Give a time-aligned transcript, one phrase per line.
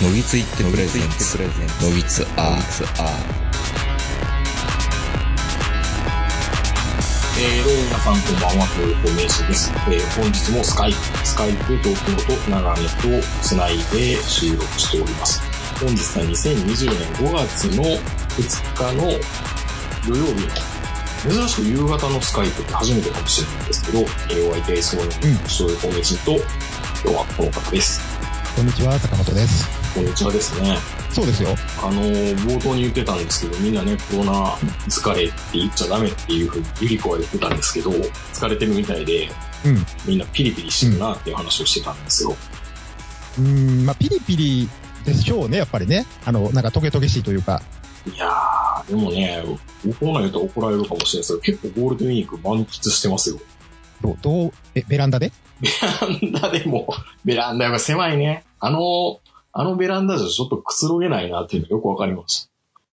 [0.00, 1.38] のぎついってプレゼンツ
[1.82, 3.08] のぎつアーツア
[7.40, 9.72] えー、どうも皆さんこんばんは、東横名刺です。
[9.88, 15.42] えー、本日もスカイプ、スカイプ東京と長野とつないで収録しております。
[15.80, 19.02] 本日は2020年5月の2日の
[20.06, 26.36] 土曜日の珍しく夕方のスカイプって初めてかもしれないんですけど、えー、お相手は S の東横名刺と、
[27.02, 28.00] 今日はこの方です。
[28.54, 29.77] こんにちは、坂本です。
[29.94, 30.76] こんにちはですね。
[31.10, 31.48] そうですよ。
[31.82, 34.32] あのー冒頭に言ってたんですけど、みんなね、コロナ
[34.88, 39.28] 疲れって言っちゃダメっていうふうにゆり子は言ってたんですけど、疲れてるみたいで、
[39.64, 39.84] うん。
[40.06, 42.36] みんなピリピリしてるなっていう話をしてたんですよ。
[43.38, 44.68] うーん、まあ、ピリピリ
[45.04, 46.06] でしょうね、やっぱりね。
[46.24, 47.62] あの、なんかトゲトゲしいというか。
[48.06, 49.42] いやー、でもね、
[49.98, 53.38] こんなん言うと怒られるかもしれないですけど、結構ゴールデンウィーク満喫してますよ。
[54.00, 55.32] どう、どう、え、ベランダで？
[55.60, 58.44] ベランダでも、ベランダが狭いね。
[58.60, 59.20] あの、
[59.52, 62.50] あのベランダじゃちょっとくつろげないなっていうのがよくわかりました。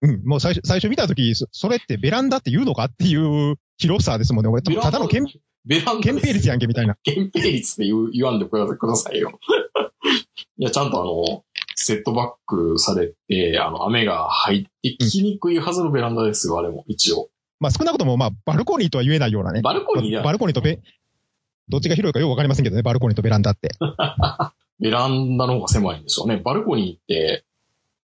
[0.03, 0.23] うん。
[0.25, 4.51] もう最初、最初見たとき、そそれってベランダって言うのかっていう広さですもんね。
[4.51, 5.27] 俺、ただの憲
[5.65, 6.97] ベランダ憲兵率やんけみたいな。
[7.03, 9.39] 憲兵率って言う言わんでくださいよ。
[10.59, 17.31] いや、ちゃんとあの、セットバックされて、あの、雨が入ってきにくいはずのベランダですよ、あれも、一応。
[17.61, 19.63] まあ、少なくとも、まあ、バルコニーとは言えないようなね。
[19.63, 20.81] バルコニーやバルコニーとベ、
[21.69, 23.71] どっちが広いかよくわかりませんけどね、バルコニーとベランダって。
[24.81, 26.37] ベランダの方が狭いんでしょうね。
[26.37, 27.45] バルコニーって、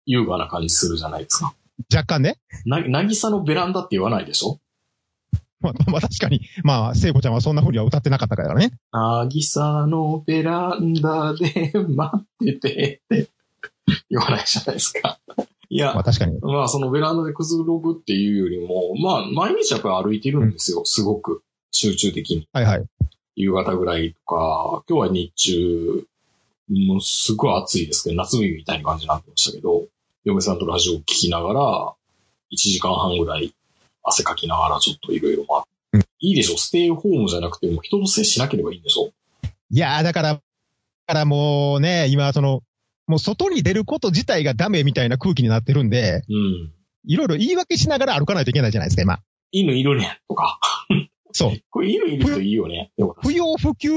[0.06, 1.54] 優雅な感じするじゃないですか。
[1.92, 2.38] 若干ね。
[2.64, 4.58] な、なぎさのベランダって言わないでしょ？
[5.60, 8.72] まあ、まあ、確かに、まあ、聖子ちゃんはそんな風には歌ってなかったからね。
[8.92, 13.28] なぎさのベランダで待っててって
[14.10, 15.18] 言わないじゃないですか。
[15.68, 16.40] いやまあ、、確かに。
[16.40, 20.82] まあ、そのベランダでくつろぐっていうよりも、まあ、毎日やっぱり歩いてるんですよ。
[20.84, 21.42] すごく。
[21.70, 22.48] 集中的に。
[22.52, 22.84] はいはい。
[23.36, 26.04] 夕方ぐらいとか、今日は日中、
[26.68, 29.86] もうすごい暑いですけど、夏日みたいな感じになってましたけど、
[30.24, 31.94] 嫁さんとラジオを聞きながら、
[32.52, 33.54] 1時間半ぐらい
[34.02, 35.44] 汗かきながらちょっといろいろ
[36.20, 39.10] いいでしょステイホームじゃなくても人と接しなければいいんでしょ
[39.70, 40.40] いやー、だから、だ
[41.06, 42.62] からもうね、今、その、
[43.06, 46.72] もう外に出ること自体がダメみたいな空気になってるんで、うん。
[47.04, 49.18] いろいろ言い訳しながら歩かないといけないじゃないですか、今。
[49.50, 50.60] 犬いるねとか。
[51.32, 51.52] そう。
[51.70, 52.92] これ犬いる人いいよね。
[53.22, 53.90] 不要不急、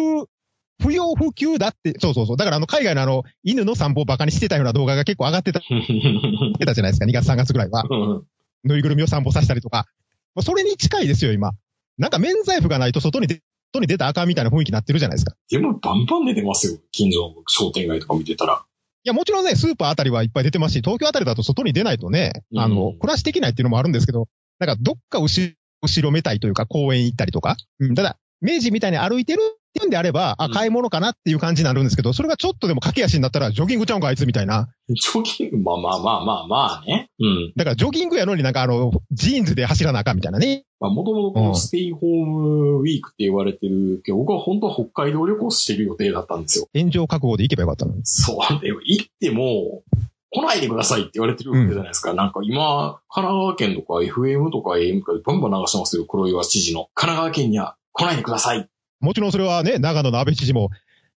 [0.80, 2.38] 不要不急だって、そうそうそう。
[2.38, 5.62] だからあの、海外のあの、犬の散歩をバカにしてたような動画が結構上がってた、
[6.60, 7.84] てたじゃないですか、2月3月ぐらいは。
[7.90, 8.24] うん
[8.66, 9.86] ぬいぐるみを散歩させたりとか。
[10.34, 11.52] まあそれに近いですよ、今。
[11.98, 13.42] なんか免罪符がないと外に出、
[13.72, 15.36] 外に出たらあかんみたいな雰囲気になってるじゃないですか。
[15.50, 16.80] でもバンバン出てますよ。
[16.92, 18.64] 近所の商店街とか見てたら。
[19.04, 24.28] いや、もちろんね、スーパーあたりはいっぱい出てますし、東京あたりだと外に出ないとね、あの、うん暮らしていけないっていうのもあるんですけど、
[24.60, 25.54] なんかどっか後ろ、
[25.84, 27.56] 後ろめたいというか公園行ったりとか。
[27.80, 29.42] うん、ただ、明治みたいに歩いてる
[29.76, 34.70] っていうんであれば、あ、うん買い物かなっていう感じになるんですけど、それがちょっとでも駆け足になったら、ジョギングちゃうんかあいつみたいな。
[34.88, 37.10] ジョギング、まあまあまあまあまあね。
[37.20, 37.54] うん。
[37.58, 40.64] だからジョギングやのになんかあの、ジーンズで走らなあかんみたいなね。
[40.80, 46.68] まあもともとこのステイホームウィークって言われてるけど、僕は本当は北海道旅行してる予定だったんですよ。
[46.74, 48.02] 炎上覚悟で行けばよかったのに。
[48.06, 48.62] そう。
[48.62, 49.84] でも行っても、
[50.32, 52.14] 来ないでくださいって言われてるわけじゃないですか。
[52.14, 56.06] なんか今、神奈川県とか FM とか AM とかでバンバン流してますよ。
[56.06, 56.90] 黒岩知事の。
[56.94, 58.68] 神奈川県には来ないでください。
[59.06, 60.72] もちろんそれはね、長野の安倍知事も、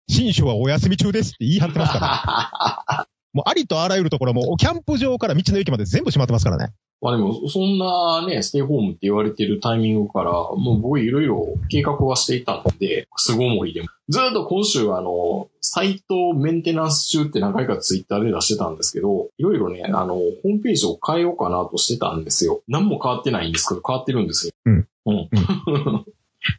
[0.09, 3.07] 新州はお休み中ですって言い張ってますから。
[3.33, 6.75] もうありとあらゆるところも、キャンプ場から道の駅まで全部閉まってますからね。
[7.01, 13.89] まあでも、そんなね、ステイホームって言われてるタイミングから、もう僕いろいろ計画はしていたんで、巣ごもりでも。
[14.09, 22.63] ずっと今週はあの、サイトメンテナンス中って何回かツイッターで出してたんですけど、いろいろね、あの、ホームページを変えようかなとしてたんですよ。
[22.69, 24.53] 何も変わってないんですけど、変わってるんですよ。
[24.65, 24.89] うん。
[25.07, 25.29] うん。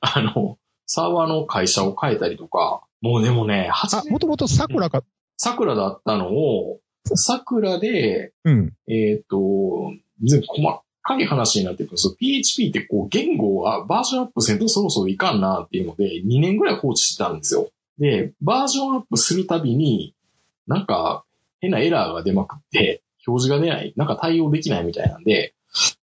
[0.02, 0.58] あの、
[0.92, 5.04] サーバーの会社を変えたりとか、もうでもね、あ初、めもともと桜か、
[5.38, 6.80] 桜だったのを、
[7.14, 8.74] 桜で、うん。
[8.88, 9.94] えっ、と、
[10.24, 12.16] 全然細かい話になってくるんですよ。
[12.20, 17.70] PHP ってこう言語はバージョンアップせんとそろそろいかんなっていうので、2年ぐらい放置してたんですよ。
[18.00, 20.16] で、バージョンアップするたびに、
[20.66, 21.24] なんか
[21.60, 25.54] 変なエラーが出まくって、表示が出ない、なんか対応できないみたいなんで、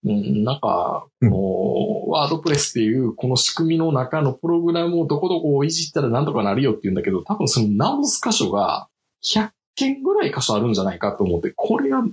[0.05, 8.87] うん、なんか、この、ワードプレスっていうこの仕組みの中のプログラムをどこどこをいじったらなんとかなるよって言うんだけど、多分その直す箇所が
[9.23, 12.03] 100件ぐらい箇所あるんじゃないかと思って、これが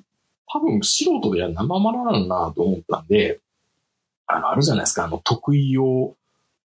[0.51, 3.41] 多分素人では生まらんなと思ったんで、
[4.27, 6.17] あの、あるじゃないですか、あの、得意を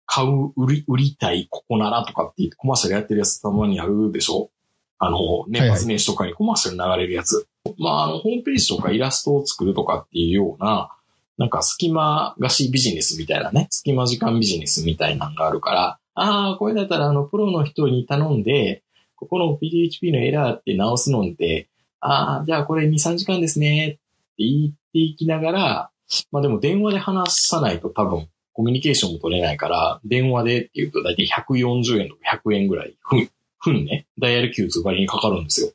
[0.06, 4.50] 買う、売り、売りたい、ここならとかって言ってコマーシャルやってるやつたまにあるでしょ？
[4.98, 7.48] あの、年末年始とかにコマーシャル流れるやつ。
[7.78, 10.92] まあ、あの、ホームページとかイラストを作るとかっていうような、
[11.38, 18.82] なんか隙間貸しビジネスみたいなね、隙間時間ビジネスみたいなのがあるから、ああ、これだったらあの、プロの人に頼んで、
[19.16, 21.68] ここの PHP のエラーって直すのって、
[22.00, 24.00] ああ、じゃあこれ2、3時間ですねって
[24.38, 25.90] 言っていきながら、
[26.30, 35.72] まあでも電話で話さないと多分コミュニケーションも取れないから、電話でって言うと大体140円とか100円ぐらい、ふん、ふんね、ダイヤル Q 通割にかかるんですよ。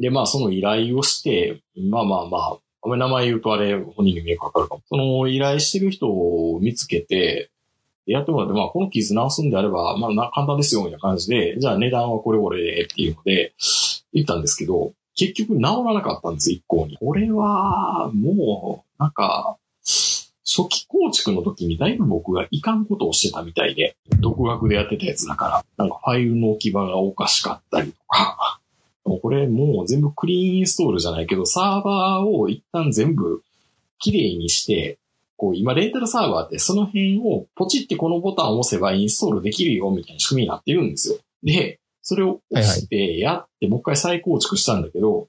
[0.00, 4.82] で、まあその依頼をして、まあまあまあ、あんまり名前言うとあれ本人に迷惑かかるかも。
[4.88, 7.50] その依頼してる人を見つけて、
[8.06, 13.52] やってもらって、まあこの傷直すんであれば、まあ簡単ですよ、みたいな感じで、じゃあ値段はこれこれでっていうので、
[14.12, 16.96] 言ったんですけど、結局治らなかったんです、一向に。
[16.96, 28.59] これは、もう、なんか、初期構築の時にだいぶ僕がいかんことをしてたみたいで、独学でやってたやつだから、なんかファイルの置き場がおかしかったりとか、
[29.10, 33.42] もうこれもう全部クリーンインストールじゃないけど、サーバーを一旦全部
[33.98, 34.98] 綺麗にして、
[35.36, 41.18] こう今レンタルサーバーってその辺をポチってこのボタンを押せばインストールできるよみたいな仕組みになってるんですよ。
[41.42, 45.26] で、それを押してやってもう一回再構築したんだけど、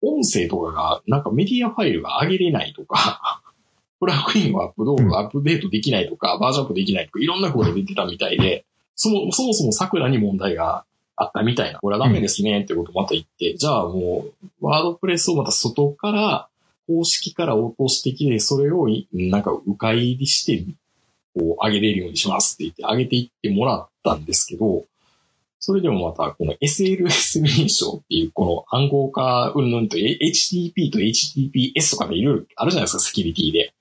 [0.00, 3.42] 音声とかがなんかメディアファイルが上げれないとか、
[4.00, 8.64] プラグインをアップドアップデートできないとか、バージョンアップできないとか、いろんな声が出てたみたいで、
[8.94, 10.86] そもそもそも桜に問題が
[11.18, 14.26] あったみたいな、これはダメですねってことをまた言って、じゃあも
[14.62, 16.48] う、ワードプレスをまた外から、
[16.86, 20.64] 公式から落としてきて、それをいなんか迂回入りして、
[21.34, 24.84] こう上げれるようにしますって言って、上げていってもらったんですけど、
[25.60, 33.74] それでもまた、この SLS 認証っていう、この暗号化云々と HTTP と HTTPS とかでいろいろあるじゃないですか、セキュリティで。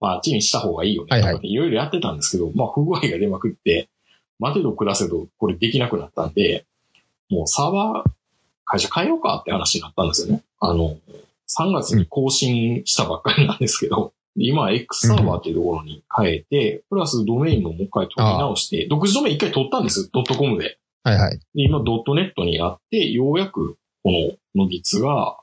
[0.00, 1.08] まあ、あっちにした方がいいよね。
[1.10, 3.88] はいはいとかっていろいろやってたんですけど、まあ、不具合が出まくって、
[4.38, 6.66] 待てど暮らせどこれできなくなったんで、
[7.34, 8.10] もうサーバー、
[8.64, 10.42] 会社変えようかって話になったんですよね。
[10.60, 10.96] あの、
[11.48, 20.78] 3月に更新したばっかりなんですけど、で 今は X サーバーっていうところに変えて、プラスドメインももう一回取り直して、独自ドメイン一回取ったんですよ、ドットコムで。
[21.02, 21.38] はいはい。
[21.38, 24.10] で、今、ドットネットになって、ようやく、こ
[24.54, 25.36] の、のぎつが、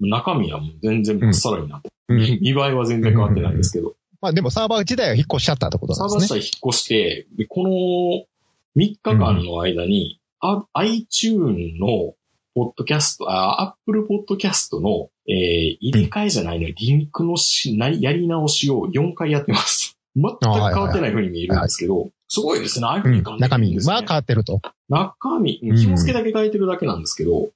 [0.00, 6.38] 中身はもう全然まっさらになって、うん 見栄えは全然変わってないんですけど、まあでもサーバー自体は引っ越しちゃったってことサなんですね。
[6.38, 12.14] ーバー自体引っ越して、でこの3日間の間に、あ iTune の
[12.54, 19.96] ポッドキャスト、あ Apple ポッドキャストの、えー入れ替えじゃないの、リンクのしなやり直しを4回やってます。
[20.16, 22.86] 全く変わってない風に見えるんですけど、すごいですね。
[22.86, 24.60] ああいう風うんに感じる中身んですねは変わってると。
[24.88, 27.50] 中身、うん紐付けだけ変えてるだけなんですけど、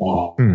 [0.00, 0.54] ああ、うん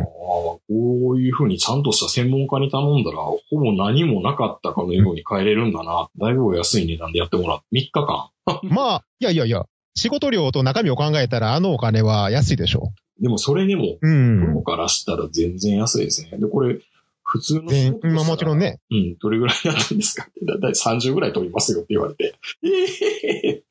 [0.70, 6.10] こういう風にちゃんとした専門家に頼んだら、ほぼ何もなかったかのように変えれるんだな。
[6.18, 8.30] だいぶお安い値段でやってもらって、3日間。
[8.74, 13.88] まあ、いやいやいや、仕事量と中身を考えたらあのお金は安いでしょでもそれでも、う。
[13.95, 14.07] うプ
[14.54, 14.63] ロん。
[14.63, 16.38] からしたら全然安いですね。
[16.38, 16.80] で、これ、
[17.24, 18.60] 普通の仕全事まあもちろん。
[18.60, 18.80] ね。
[18.92, 20.28] うん、どれぐらいやったんですか？
[20.45, 22.34] だいたい30ぐらい取りますよって言われて。
[22.63, 23.63] ええ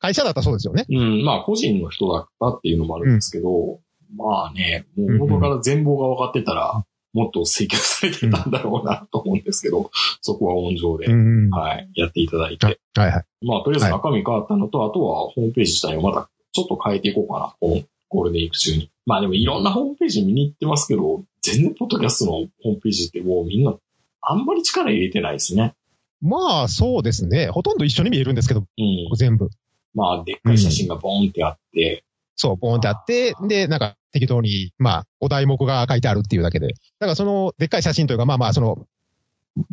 [0.00, 0.86] 会社だったらそうですよね。
[0.90, 3.80] うん、まあ個人の人だったっていうのもあるんですけど、
[4.16, 9.90] まあね、もう元から全貌が分かってたら、もっと請求されてたんだろうなと思うんですけど、
[10.20, 11.50] そこは温情で、うん。
[11.50, 12.66] ははい、やっていただいて。
[12.66, 13.46] いはい。
[13.46, 18.90] まあとりあえず中身変わったのと、あとはホームページ自体をまたちょっと変えていこうかな、このゴールデンウィーク中に。
[19.06, 23.74] まあでもいろんなホームページ見に行ってますけど、全然ポッドキャストのホームページってもうみんな
[24.22, 25.74] あんまり力入れてないですね。
[26.22, 27.48] まあ、そうですね。
[27.48, 29.16] ほとんど一緒に見えるんですけど、うん。
[29.16, 29.48] 全部。
[29.94, 32.04] まあでっかい写真がボーンってあって、
[32.40, 36.68] そう、ボーンってあって、で、なんか適当に、まあ、お題目が書いてあるっていうだけで。
[36.68, 38.86] だからその、でっかい写真というか、まあまあ、その、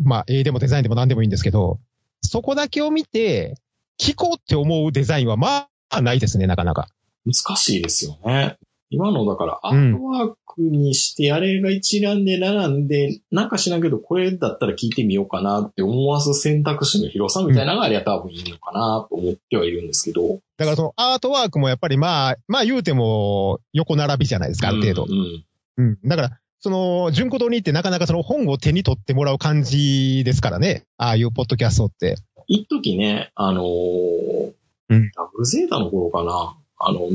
[0.03, 1.79] まあ、絵でもデザインでも何でもいいんですけど、
[2.21, 3.55] そこだけを見て、
[3.97, 6.89] 聞こうって思うデザインは、まあ、ないですね、なかなか。
[7.25, 8.57] 難しいですよね。
[8.89, 20.39] 今のだからアうんートワークにして、あれが一覧で並んで、なんか知らんけど、これだったら聞いてみようかなって思わす選択肢の広さみたいなのがあれば多分いいのかなと思ってはいるんですけど。
[20.57, 25.07] だからそのアートワークもやっぱりまあ、まあ言うても横並びじゃないですか、ある程度う。
[25.07, 25.43] ん。
[25.77, 25.97] うん。
[26.05, 30.85] だから、その、純子堂に行ってなかなかその本を手に取ってもらう感じですからね。
[30.97, 32.15] ああいうポッドキャストって。
[32.47, 34.53] 一時ね、あのー
[34.89, 36.57] うんダブルゼータの頃かな。
[36.79, 37.09] あの、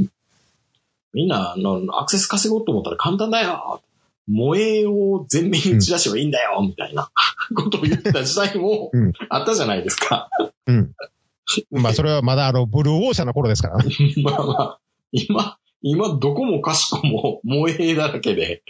[1.14, 3.82] みんな、あの、アクセス稼ごうと思ったら簡単だよ。
[4.28, 7.10] 萌えを全面に打ち出せばいいんだよ、みたいな。
[7.56, 9.12] ことを言ってた時代もうん。
[9.28, 10.30] あったじゃないですか。
[10.66, 10.92] うん。
[11.70, 13.90] まあそれはまだあの、ブルーオーシャンの頃ですからね。
[14.22, 14.78] まあまあ、
[15.12, 18.62] 今、今どこもかしこも萌えだらけで、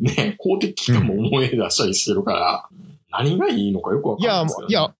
[0.00, 2.68] ね、公的機関も萌え出したりしてるから、
[3.10, 4.54] 何がいいのかよくわかいや、んないね。
[4.60, 4.94] もういや、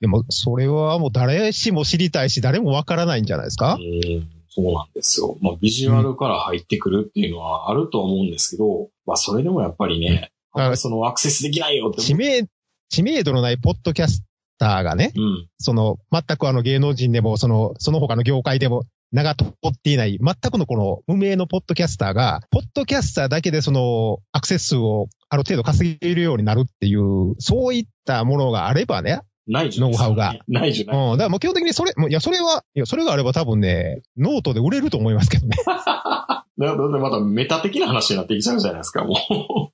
[0.00, 3.74] でもそれはもう誰しも知りたいし、誰もわからないんじゃないですか？
[3.74, 5.36] うん、そうなんですよ。
[5.40, 10.30] まあ、ビジュアルから入ってくるっていうのはあるとは思うんですけど、まあ、それでもやっぱりね、
[10.76, 12.46] そのアクセスできないよって知名、
[12.88, 14.22] 知名度のないポッドキャス
[14.58, 15.48] ターがね、うん。
[15.58, 30.36] その、全くあの芸能人でも、その、その他の業界でも名が通っていない、全くのこの無名のポッドキャスターが、ポッドキャストだけでそのアクセス数をある程度稼げるようになるっていう、そういったものがあればね、ないじゃノウハウが。
[30.48, 30.96] ないじゃない。
[30.96, 35.56] うん、だからもう基本的にそれ、もういや、それは、いや、それがあれば多分ね、ノートで売れると思いますけどね。
[35.66, 39.72] だからだってまたメタ的な話になってきちゃうじゃないですか、もう。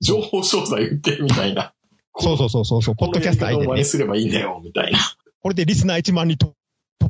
[0.04, 1.72] 情報商材売ってるみたいな。
[2.18, 3.84] そうそうそうそうそう、ポッドキャスター相手にね。
[3.84, 4.98] すればいいんだよ、みたいな。
[5.42, 6.52] これでリスナー1万人突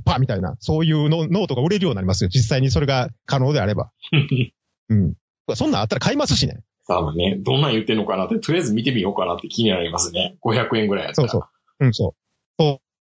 [0.05, 2.31] 破みたいな、そういうのノートが売れるようになりますよ。
[2.31, 3.91] 実際にそれが可能であれば。
[4.91, 5.15] うん。
[5.55, 6.61] そんなんあったら買いますしね。
[6.89, 10.37] 多分ね、どんなん言ってんのかなって、とりあえず見てみようかなって気になりますね。
[10.43, 11.29] 500円ぐらいやったら。
[11.29, 11.56] そうそう。
[11.81, 12.15] うん、そう。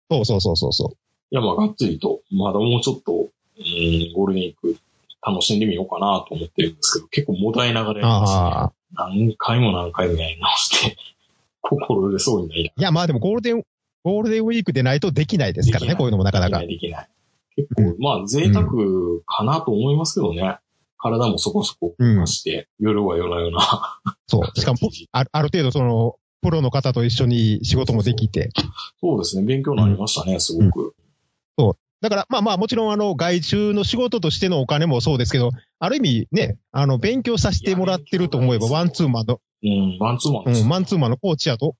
[0.10, 0.98] そうそうそうそうそう。
[1.32, 4.77] いや、まあ、がっつりと、まだもうちょっと、うん、ゴールデンウィーク
[5.25, 8.75] 楽しんでみようかなと思ってるんですけど、結構もだえながらやりますね。
[8.94, 10.98] 何回も何回もやり直して、
[11.62, 13.63] 心折れそうになりいや、まあでもゴールデン、
[14.03, 16.77] ゴールデンウィークでないとできないですからね、こういうのもなかなかできない、。
[16.79, 17.10] できない。
[17.55, 18.65] 結構、まあ、贅沢
[19.25, 20.58] かなと思いますけどね。
[20.98, 24.00] 体もそこそこ動かして、夜は夜な夜な。
[24.27, 24.41] そう。
[24.60, 24.79] しかも、
[25.12, 28.51] あある程度その、プロの方と一緒に仕事もできて。
[29.01, 30.96] そうですね、勉強になりましたね、すごく。
[32.01, 40.62] だから、まあまあ、もちろんあの、外注の仕事としてのお金もそうですけど、ある意味ね、あの、勉強させてもらってると思えば、ワンツーマンの、うん、マンツーマンです。
[40.62, 41.75] うん、マンツーマンのコーチやと、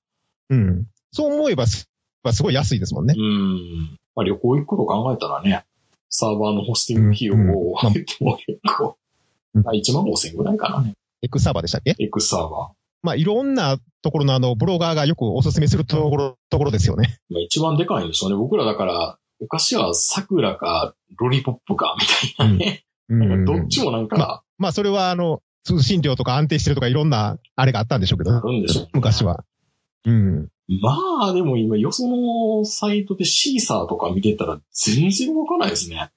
[0.50, 0.86] うん。
[1.12, 1.88] そう思えばす、
[2.32, 3.14] すごい安いですもんね。
[3.16, 3.98] うん。
[4.16, 5.64] まあ、旅行行くこと考えたらね、
[6.08, 8.96] サーバーのホスティング費用をうん言っても結構、
[9.54, 10.94] うんまあ1万5千ぐらいかなね。
[11.22, 12.72] エクサーバーでしたっけ？X サーバ
[13.06, 17.20] まあ、いろんなところのあの、ブロガーがよくおすすめするところ、ところですよね。
[17.30, 17.34] ー。
[17.34, 18.36] まあ、一番でかいんでしょうね。
[18.36, 22.84] 僕らだから、お菓子は桜かロリポップかみたいなね。
[23.08, 29.24] うなんかどっちもなんか、まあ、それはあの、通信量とか安定してるとかいろんな、あれがあったんでしょうけど、あるんでしょうね昔。
[29.24, 29.44] は。
[30.04, 30.48] うん。
[30.82, 36.10] まあ、でも今、よそのサイトでシーサーとか見てたら全然動かないですね。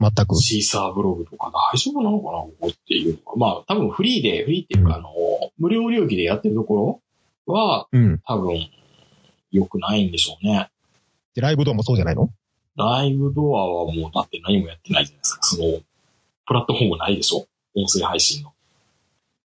[0.00, 0.36] 全く。
[0.36, 3.36] シーサーブログとか大丈夫なのかなここっていうのは。
[3.36, 5.10] まあ、多分フリーで、フリーっていうか、うんあの、
[5.58, 7.02] 無料領域でやってるとこ
[7.46, 8.20] ろは、うん。
[8.26, 8.68] 多分、
[9.50, 10.70] 良くないんでしょうね。
[11.34, 12.30] で、ライブドアもそうじゃないの？
[12.76, 15.42] ライブドアはもうだって何もやってないじゃないですか。
[15.42, 15.80] その、
[16.46, 17.46] プラットフォームないでしょ？
[17.74, 18.52] 音声配信の。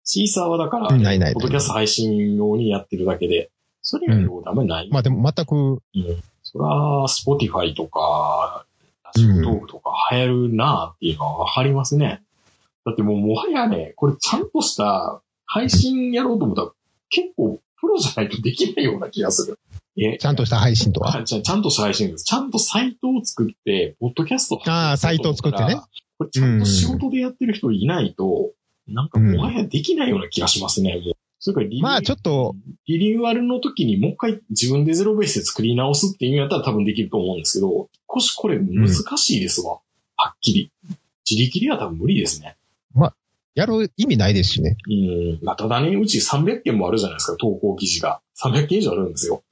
[0.05, 4.89] Seesaaはだから、うんないないポッドキャスト配信用にやってるだけで、それ以外のことあんまりない。
[4.91, 5.81] まあでも全く、うん。
[6.43, 8.67] それは、 Spotifyとか、
[9.05, 12.23] Radiotalkとか流行るなっていうのはわかりますね。
[12.85, 15.23] だってもうもはやね、これちゃんとした
[15.55, 16.73] 配信やろうと思ったら
[17.11, 19.61] 結構プロじゃないとできないような気がする。
[19.97, 21.17] えちゃんとした配信とは？
[21.17, 22.25] あちゃちゃんとした配信です。
[22.25, 25.77] ちゃんとサイトを作って、ポッドキャストああサイトを作ってね。
[26.19, 28.51] これちゃんと仕事でやってる人いないと、
[28.89, 31.15] なんかもはやできないような気がしますね、もう。
[31.39, 32.57] それからリニューまあちょっと、
[32.89, 39.79] リニューアルの時にもう一回自分でゼロベースで作り直すっていうんやったら多分できると思うんですけど、少しこれ難しいですわ。
[40.17, 40.73] はっきり。
[41.31, 42.57] 自力では多分無理ですね。
[43.55, 44.77] やる意味ないですしね。
[44.89, 44.93] う
[45.43, 45.45] ん。
[45.45, 48.21] まあ、ただね、うち300件もあるじゃないですか、投稿記事が。
[48.43, 49.45] 300件以上あるんですよ。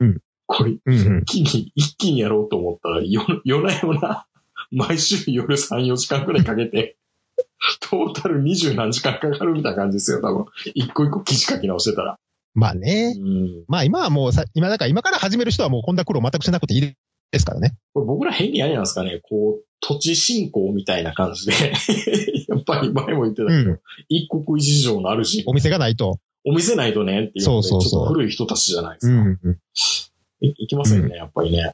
[0.00, 0.20] うん。
[0.46, 1.22] これ、うんうん。
[1.22, 4.26] 一気に、一気にやろうと思ったら、夜、夜な夜な、
[4.70, 6.96] 毎週夜3、4時間くらいかけて、
[7.80, 10.46] トータル20何時間かかるみたいな感じですよ、多分。
[10.74, 12.18] 一個一個記事書き直してたら。
[12.54, 13.14] まあうね。
[13.14, 13.64] ん。
[13.68, 16.94] まあ今はもうさ、今だから今から始める人はもうこんな苦労全くしなくていい
[17.30, 17.76] ですからね。
[17.94, 21.52] これ僕ら変にあれなんですかね、こう、土地振興みたいな感じで、
[22.48, 23.80] やっぱり前も言ってたけど、うん。
[24.08, 26.18] 一国一城の主、お店がないと。
[26.44, 29.12] お店ないとねっていうそうそうそうちょっと古い人たちじゃないですか。
[29.12, 29.38] うん。
[29.42, 29.58] うん
[30.42, 31.72] いいきませんね、やっぱりね。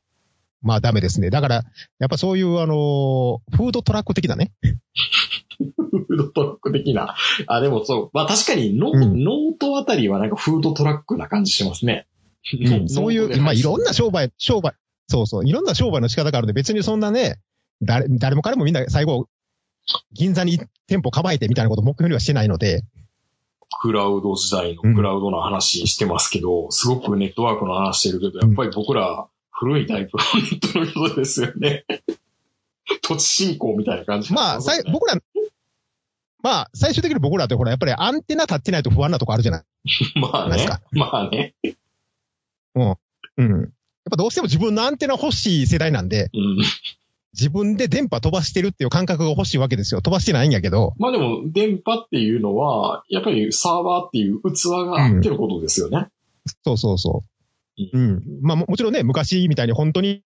[0.61, 1.31] まあダメですね。
[1.31, 1.55] だから、
[2.01, 4.53] やっぱそういうあのーフードトラック的なね。
[5.77, 7.15] フードトラック的な。
[7.47, 8.11] あ、でもそう。
[8.13, 12.09] まあ確かにノ,、うんノートあたりはなんかフードトラックな感じしますね。
[12.61, 14.75] うんそういう、まあいろんな商商売、商売、
[15.09, 17.39] そうそう、いろんな商売の仕方があるんで、別にそんなね、
[17.83, 19.29] 誰、誰も彼もみんな最後、
[20.13, 22.83] 銀座に店舗構えてみたいなことを目標にはしてないので、
[23.81, 31.85] クラウド時代のクラウドの話してますけど、すごくネットワークの話してるけど、やっぱり僕ら古いタイプのネットの人ですよね。
[33.03, 35.17] 土地振興みたいな感じ、まあ、さい僕ら、
[36.43, 39.65] まあ、最終的に僕らってほら、やっぱりアンテナ立ってないと不安なとこあるじゃない。
[40.21, 40.69] まあね。
[40.93, 41.55] まあね。
[42.75, 42.87] うん。
[43.49, 43.71] やっ
[44.11, 46.59] ぱどうしても自分のアンテナ欲しい世代なんで、うん。
[47.37, 50.01] 自分で電波飛ばしてるっていう感覚が欲しいわけですよ。
[50.01, 56.09] 飛ばしてないんやけど、まあでも、電波っていうのは、やっぱりサーバーっていう器があってのことですよね。
[56.65, 57.23] そうそうそ
[57.77, 57.99] う。
[57.99, 58.23] うん。
[58.41, 60.23] まあももちろんね、昔みたいに本当に、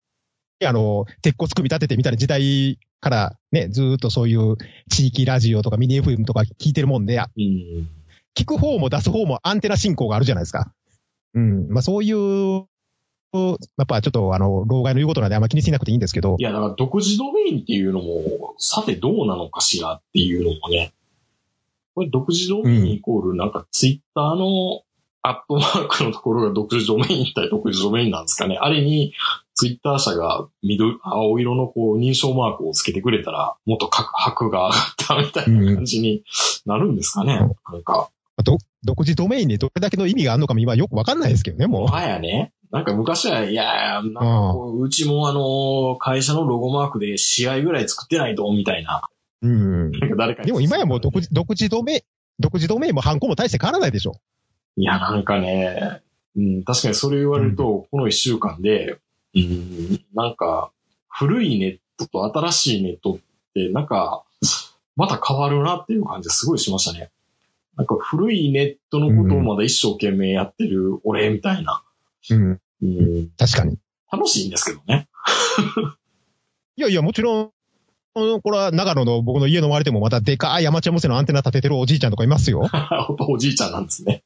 [0.65, 4.57] あの、鉄骨組み立ててみたいな時代からね、ずーっとそういう
[4.91, 7.89] 地域ラジオとかミニ FM とか聞いてるもんで、うん。
[8.37, 10.73] 聞く方も出す方もアンテナ進行があるじゃないですか。
[11.35, 11.69] うん。
[11.69, 12.67] まあそういう
[13.77, 20.93] やっぱちょっとあの、老害の言うことなんであんま気にしなくていいんですけどい、や、だから独自ドメインっていうのも、さてどうなのかしらっていうのもね。
[21.95, 24.83] これ独自ドメインイコール、なんかツイッターの
[25.23, 28.59] アットマークのところが独自ドメイン対独自ドメインなんですかね。
[28.61, 29.13] あれに
[29.55, 36.23] ツイッター社が緑、青色のこう認証マークをつけてくれたら、もっと格が上がったみたいな感じに
[36.67, 37.39] なるんですかね。
[37.39, 38.11] なんか、
[38.45, 49.09] ど独自ドメインにどれだけの意味があるのかも今よくわかんないですけどね、ももはやね、なんか昔は、いや、なんかこううちもあの、会社のロゴマークで試合ぐらい作ってないと、みたいな。
[49.43, 49.49] う。
[49.49, 49.91] うん。
[49.93, 52.01] なんか誰かにでも今やもう独自、 独自ドメイン、
[52.39, 54.21] 独自ドメインもハンコも大して変わらないでしょ。
[54.77, 56.03] いや、なんかね、
[56.37, 58.99] うん、確かにそれ言われると、この一週間で、
[59.35, 60.71] うん、なんか、
[61.09, 63.19] 古いネットと新しいネットっ
[63.55, 64.25] て、なんか、
[64.97, 67.11] また変わるなっていう感じがすごいしましたね。
[67.77, 71.83] なんか古いネットのことをまだ一生懸命やってる俺みたいな。
[72.31, 72.61] うん。
[72.83, 73.79] うん、確かに。
[74.13, 75.09] 楽しいんですけどね。
[76.77, 77.51] いやいや、もちろん、
[78.15, 82.69] これは長野の僕の家の周りでもまたでかいアマチュア無線のアンテナ立ててるおじいちゃんとかいますよ。
[83.29, 84.23] おじいちゃんなんですね。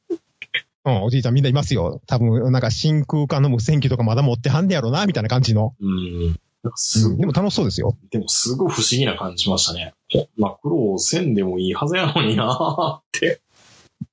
[0.84, 2.00] うん、おじいちゃんみんないますよ。
[2.06, 5.74] 多分、なんか真空管の無線機とかまだ持ってはんねやろな、みたいな感じの。
[5.80, 6.36] うん。
[6.62, 7.96] なんかすごいうんでも楽しそうですよ。
[8.10, 9.94] でもすごい不思議な感じしましたね。
[10.12, 13.40] こんな苦労せんでもいいはずやのになーって。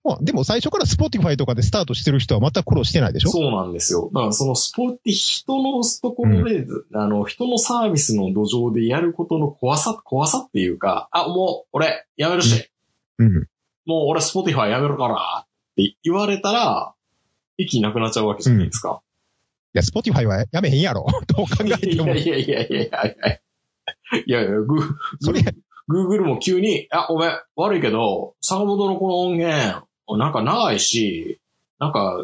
[0.03, 3.29] まあ、でも最初から Spotifyとかでスタートしてる人は全く苦労してないでしょ？
[3.29, 4.09] そうなんですよ。
[4.13, 12.69] だからそのスポって人のところで、あの、人のサービスの土壌でやることの怖さ、怖さっていうか、あ、もう俺やめるし、
[13.17, 13.47] うん。
[13.85, 16.93] もう俺 Spotifyやめるからって言われたら、
[17.57, 19.01] 息なくなっちゃうわけじゃないですか。
[19.73, 21.05] いや、 Spotifyはやめへんやろ。
[21.35, 22.37] どう考えてもいや。
[22.37, 23.39] いやいやいやいやいやいや。
[24.25, 25.41] いやいや、グー、それ、
[25.87, 31.39] グーグルも急に、あ、ごめん、悪いけど、坂本のこの音源、なんか長いし、
[31.79, 32.23] なんか、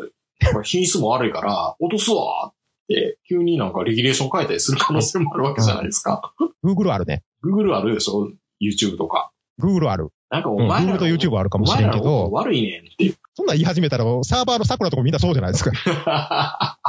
[0.64, 2.54] 品質も悪いから、 落とすわっ
[2.88, 6.34] て、急になんかレギュレーション変えたりする可能性もあるわけじゃないですか。
[6.64, 7.24] Google あるね。
[7.44, 9.32] Google あるでしょ ?YouTube とか。
[9.60, 10.10] Google ある。
[10.30, 13.16] なんかおうん、前ら Google と YouTube あるかもしれんけど、悪いねんっていう。
[13.36, 15.72] そんなん言い始めたら、サーバーの桜とかみんなそうじゃないですか。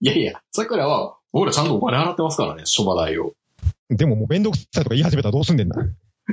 [0.00, 3.32] いやいや、桜は、僕らちゃんとお金払ってますからね、諸場代を。
[3.88, 5.76] でももうめんどくさいとか言い始めたらどうすんねんな。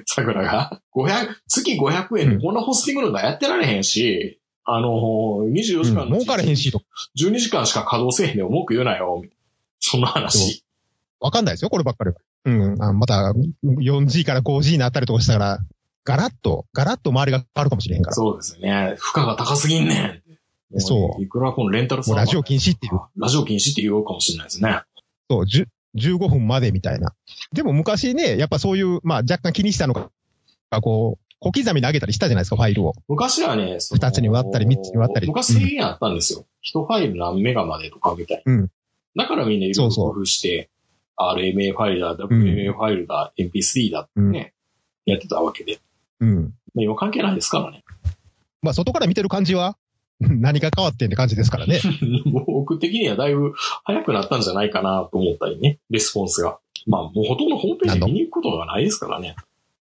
[0.05, 0.81] 桜が。
[0.95, 4.89] 500、月500円でこんなホスティングなんかやってられへんし、あの、
[5.49, 6.85] 24時間うん、儲かれへんしとか。
[7.17, 9.43] 12時間しか稼働せえへんでも文句言うなよ、みたいな
[9.79, 10.63] そんな話。
[11.19, 12.17] わかんないですよ、こればっかりは。
[12.45, 12.83] うん。
[12.83, 13.33] あまた、
[13.63, 15.59] 4G から 5G になったりとかしたら、
[16.03, 18.15] ガラッと、ガラッと周りが変わるかもしれへんから。
[18.15, 18.95] そうですよね。
[18.97, 20.23] 負荷が高すぎんね
[20.75, 20.79] ん。
[20.79, 22.99] そういくらこのレンタルサーバーラジオ禁止っていう。
[23.17, 24.81] ラジオ禁止って言おうかもしれないですね。
[25.29, 27.13] そう、10 15分までみたいな。
[27.53, 30.09] でも昔ね、やっぱそういう、まあ若干気にしたのが、
[30.81, 32.93] こう、小刻みに上げたりしたじゃないですか、ファイルを。
[33.07, 36.45] 昔はね、二つに割ったり三つに割ったり昔制限あったんですよ。
[36.61, 38.53] 一ファイル何メガまでとかみたいな。
[38.53, 38.71] うん
[39.17, 40.69] だからみんないろいろ工夫して、
[41.17, 44.53] RMA ファイルだ、WMA ファイルだ、MP3 だってね、
[45.05, 45.79] やってたわけで。
[46.19, 46.53] うん。
[46.75, 47.83] まあ今関係ないですからね。
[48.61, 49.75] まあ外から見てる感じは、
[50.21, 51.79] 何が変わってんって感じですからね。
[52.45, 53.53] 僕的にはだいぶ
[53.83, 56.59] 早くなったんじゃないかなと思ったりね、レスポンスが。
[56.87, 59.35] まあもうほとんどホームページ見に行くことがないですからね。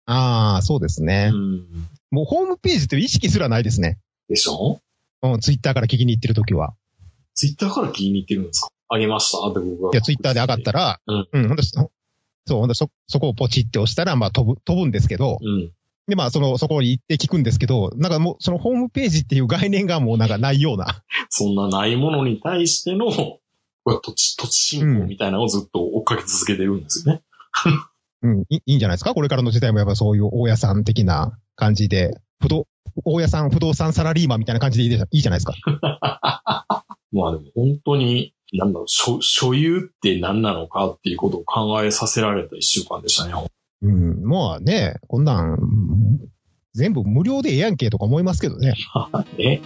[0.07, 1.31] ああ、そうですね。
[1.33, 1.64] うん。
[2.11, 3.99] もうホームページという意識すらないですね。
[4.29, 4.81] でしょ？
[5.23, 6.75] うん、ツイッターから聞きに行ってるときは。
[7.35, 8.68] ツイッターから聞きに行ってるんですか？
[8.88, 9.38] あげました？
[9.49, 9.90] って僕が。
[9.92, 11.90] いや、ツイッターで上がったら、うんうん、ほんとそ
[12.47, 15.73] そう、ほんとそ、そこをポチって押したら、まあ飛ぶ、飛ぶんですけど、うん。
[16.09, 21.03] で、まあその、そこに行って聞くんですけど、なんかもう、そのホームページっていう概念がもうなんかないような。
[21.31, 23.11] そんなないものに対しての、
[23.87, 27.23] 土地、土地侵攻みたいなのをずっと追っかけ続けてるんですよね。
[28.23, 29.12] うん、いいいんじゃないですか？
[29.14, 32.67] これからの時代もやっぱそういう大家さん的な感じで、不動、
[33.05, 35.55] 大家さん、不動産サラリーマンみたいな感じでいいでいいじゃないですか？
[37.12, 43.33] まあでも本当に、なんだろう、所所有って何なのかっていうことを考えさせられた一週間でしたね。
[43.85, 45.59] うん、まあね、こんなん、
[46.73, 48.75] 全部無料でええやんけとか思いますけどね。
[49.38, 49.61] ね。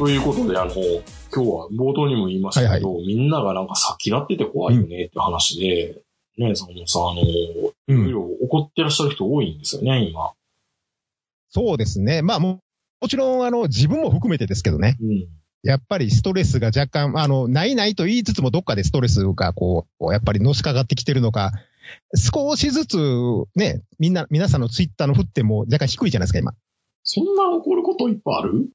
[0.00, 6.00] ということで、あの、今日は冒頭にも言いましたけど、みんながなんか先立ってて怖いよねって話で、
[6.38, 8.12] ね、そのさ、あの、ういろいん。
[8.12, 10.32] ろ怒ってらっしゃる人多いんですよね、今。
[11.50, 12.22] そうですね。
[12.22, 12.60] まあも、
[13.02, 14.96] もちろん、あの、自分も含めてですけどね。
[15.02, 15.26] うん。
[15.62, 21.52] やっぱりストレスが若干、あの、ないないと言いつつもどっかでストレスがこう、こうやっぱりのしかかってきてるのか、
[22.16, 22.96] 少しずつ
[23.54, 26.54] ね、みんな、皆さんのツイッターの振っても若干低いじゃないですか、今。
[27.02, 28.70] そんな怒ることいっぱいある？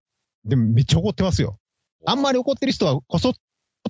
[0.45, 1.57] でもめっちゃ怒ってますよ。
[2.05, 3.33] あんまり怒ってる人はこそっ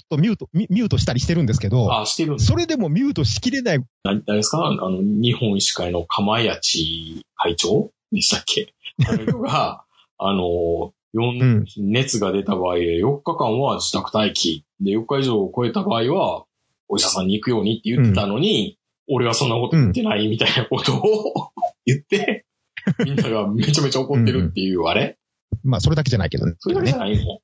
[0.10, 3.80] とミュート、ミミュートしたりしてるんですけど、あ、してるんですそれでもミュートしきれない。
[4.04, 4.66] 何誰ですか？
[4.66, 8.74] あの、日本医師会の釜谷地会長でしたっけ？
[9.08, 9.84] あの人が、
[10.18, 11.66] あの、よんうん。
[11.78, 14.66] 熱が出た場合、4日間は自宅待機。
[14.82, 16.46] で、4日以上を超えた場合は、
[16.90, 21.52] お医者さんに行くようにって言ってたのに、俺はそんなこと言ってないみたいなことを
[21.86, 22.46] 言って、
[23.06, 25.18] みんながめちゃめちゃ怒ってるっていう、あれ
[25.64, 26.54] まあ、それだけじゃないけどね。
[26.60, 27.40] それだけじゃないの？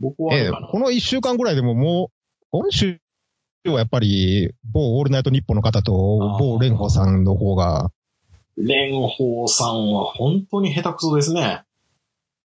[0.00, 0.50] 僕はあええ。
[0.70, 3.00] この一週間ぐらいでももう、今週
[3.64, 7.90] はやっぱり、某オールナイトニッポンの方と某蓮舫さんの方が、
[8.56, 11.62] 蓮舫さんは本当に下手くそですね。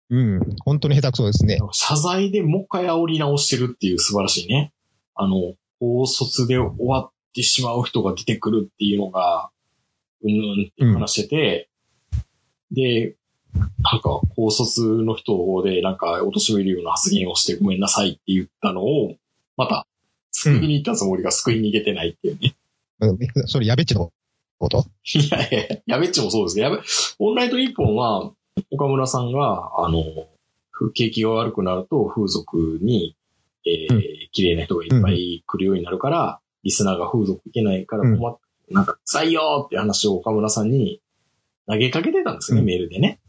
[0.10, 1.60] うん、本当に下手くそですね。
[1.74, 4.72] 謝罪でもう一回煽り直してるっていう素晴らしいね。
[5.16, 9.50] あの、高卒で終わってしまう人が出てくるっていうのが、
[10.24, 11.70] うんうんって話してて、
[12.72, 13.16] で、
[13.54, 19.16] なんか、高卒の人で、なんか、貶めるような発言をしてごめんなさいって言ったのを、
[19.56, 19.88] また、
[20.32, 22.56] 救いに行ったつもりが救いに行けてないっていうね。
[23.00, 23.18] うん。
[23.48, 24.12] それやべっちの
[24.60, 24.86] こと？
[25.16, 26.84] いやいやいや、やべっちもそうですけど、やべ、
[27.20, 28.32] オンライト日本は、
[28.72, 30.04] 岡村さんが、あの、
[30.72, 33.16] 風景気が悪くなると風俗に、
[33.66, 34.04] えーうん。
[34.32, 38.38] 綺麗な人がいっぱい来るようになるから、リスナーが風俗行けないから困っ、
[38.70, 41.02] なんか、採用って話を岡村さんに
[41.66, 42.68] 投げかけてたんですよね、うん。
[42.68, 43.20] メールでね。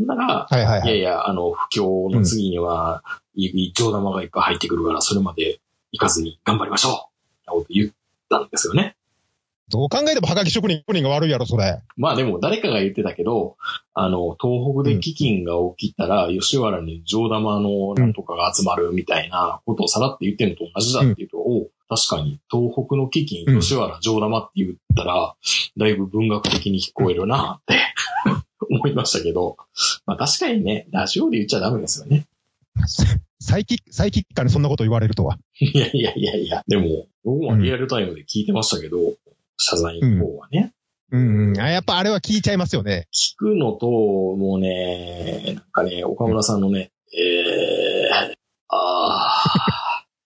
[0.00, 0.88] だから、はいはいはい。
[0.88, 3.02] いやいや、あの、不況の次には、
[3.34, 5.60] いい上玉がいっぱい入ってくるから、それまで
[5.92, 6.92] 行かずに頑張りましょう
[7.46, 7.90] なこと言っ
[8.28, 8.96] たんですよね。
[9.68, 11.80] どう考えてもハガキ職人が悪いやろ、それ。
[11.96, 13.56] まあでも誰かが言ってたけど、
[13.94, 25.34] あの、東北で飢饉が起きたら、吉原に上玉のなんとかが集まるみたいなことをさらって言ってるのと同じだっていうと、お確かに東北の飢饉、うん吉原上玉って言ったら、
[25.78, 27.78] だいぶ文学的に聞こえるなって
[28.70, 29.56] 思いましたけど、
[30.06, 32.26] まあ確かにね、ラジオで言っちゃダメですよね。
[33.40, 35.38] サイキック、サイキックにそんなこと言われるとは。
[35.58, 38.98] いやいやいやいや、でも、僕もリアルタイムで聞いてましたけど、
[39.58, 40.72] 謝罪の方はね。
[41.10, 41.60] うん、うん。
[41.60, 43.08] あやっぱあれは聞いちゃいますよね。
[43.12, 48.34] 聞くのと、もうね、なんかね、岡村さんのね、えー、
[48.68, 49.44] あ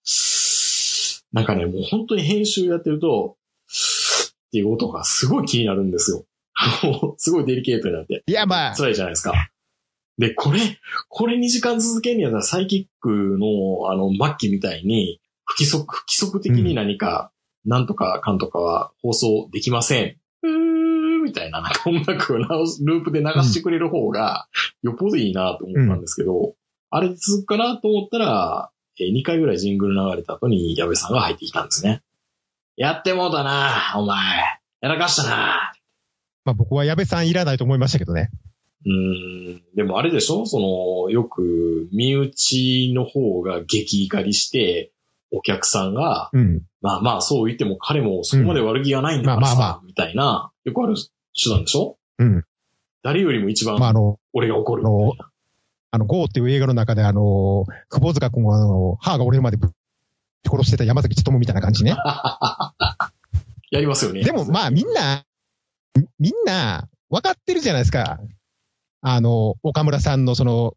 [0.05, 6.25] ー、なんかね、もう本当に編集やってると、っていう音がすごい気になるんですよ。
[7.19, 8.25] すごいデリケートになって。
[8.27, 9.51] いや、まあ、辛いじゃないですか。
[10.19, 10.61] で、これ、
[11.09, 17.31] これ2時間続けるにはたらサイキックの、あの、末期みたいに、不規則、不規則的に何か、
[17.67, 20.17] なんとかかんとかは放送できません。
[20.43, 24.49] うーみたいな、なんか音楽をループで流してくれる方が、
[24.83, 26.55] よっぽどいいなと思ったんですけど、
[26.91, 32.03] あれ続くかなと思ったら、え2回ぐらいジングル流れた後に矢部さんが入ってきたんですね。
[32.77, 34.17] やってもうたな、お前。
[34.81, 35.76] やらかしたな。
[36.47, 38.31] まあ僕は矢部さんいらないと思いましたけどね。
[38.87, 40.47] うーん、でもあれでしょ？
[40.47, 44.93] その、よく、身内の方が激怒りして、
[45.33, 46.63] お客さんが、うん。
[46.81, 50.95] まあまあそう言っても彼もそこまで悪気がないんだからさ、うんまあまあみたいな、よくある
[51.35, 51.99] 手段でしょ？
[52.19, 52.45] うん。
[53.03, 54.85] 誰よりも一番まああの、俺が怒る。
[55.91, 59.71] あの、ゴーっていう映画の中であの、久保塚君はあの、歯が折れるまでぶっ
[60.49, 61.97] 殺してた山崎努みたいな感じね。
[63.73, 64.23] やりますよね。
[64.23, 65.25] でもまあみんな、
[66.19, 68.19] みんな分かってるじゃないですか。
[69.03, 70.75] あの、岡村さんのその、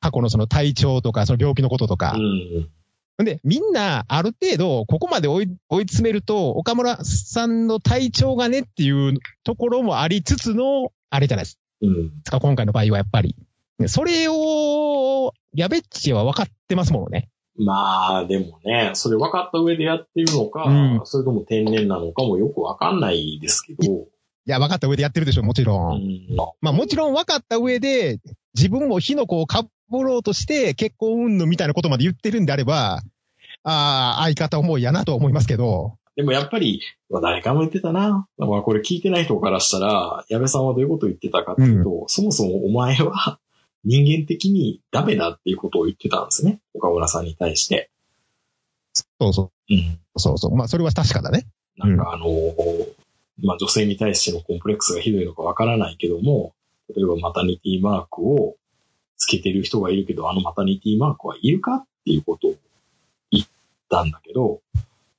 [0.00, 3.22] 過去のその体調とか、その病気のこととかう。
[3.22, 3.24] ん。
[3.24, 12.10] で、みんな、ある程度、ここまで追い追い詰めると、岡村さんの体調がねっていうところもありつつの、あれじゃないですうん。
[12.24, 13.36] か、今回の場合はやっぱり。
[13.78, 17.28] ねそれを、やべっちは分かってますものね。
[17.58, 24.06] まあ、でもね、それ分かった上でやってるのか、うんそれとも天然なのかもよく分かんないですけど、い
[24.50, 25.96] や、分かった上でやってるでしょ、もちろ。
[25.96, 26.36] うんん。
[26.60, 28.18] まあもちろん分かった上で、
[28.54, 33.02] 自分も火の粉をかぶろうとして、結婚云々みたいなことまで言ってるんであれば、
[33.64, 36.80] ああ、相方思いやなとは思いますけど、でもやっぱり、
[37.10, 38.26] まあ誰かも言ってたな。
[38.38, 43.38] まあこれ聞いてない人からしたら、矢部さんはどういうことを言ってたかっていうと、そもそもお前は
[43.84, 46.60] 人間的にダメだっていうことを言ってたんですね。
[46.74, 47.90] 岡村さんに対して。
[49.20, 49.76] そうそうん。
[50.14, 50.56] う、そうそう。
[50.56, 51.46] まあそれは確かだね。
[51.76, 52.95] なんかあのー
[53.42, 56.54] まあ女性に対してのコンプレックスがひどいのかわからないけども、
[56.94, 58.56] 例えばマタニティマークを
[59.16, 62.54] つけてる人がいるけど、あのマタニティマークはいるかっていうことを
[63.30, 63.46] 言っ
[63.90, 64.60] たんだけど、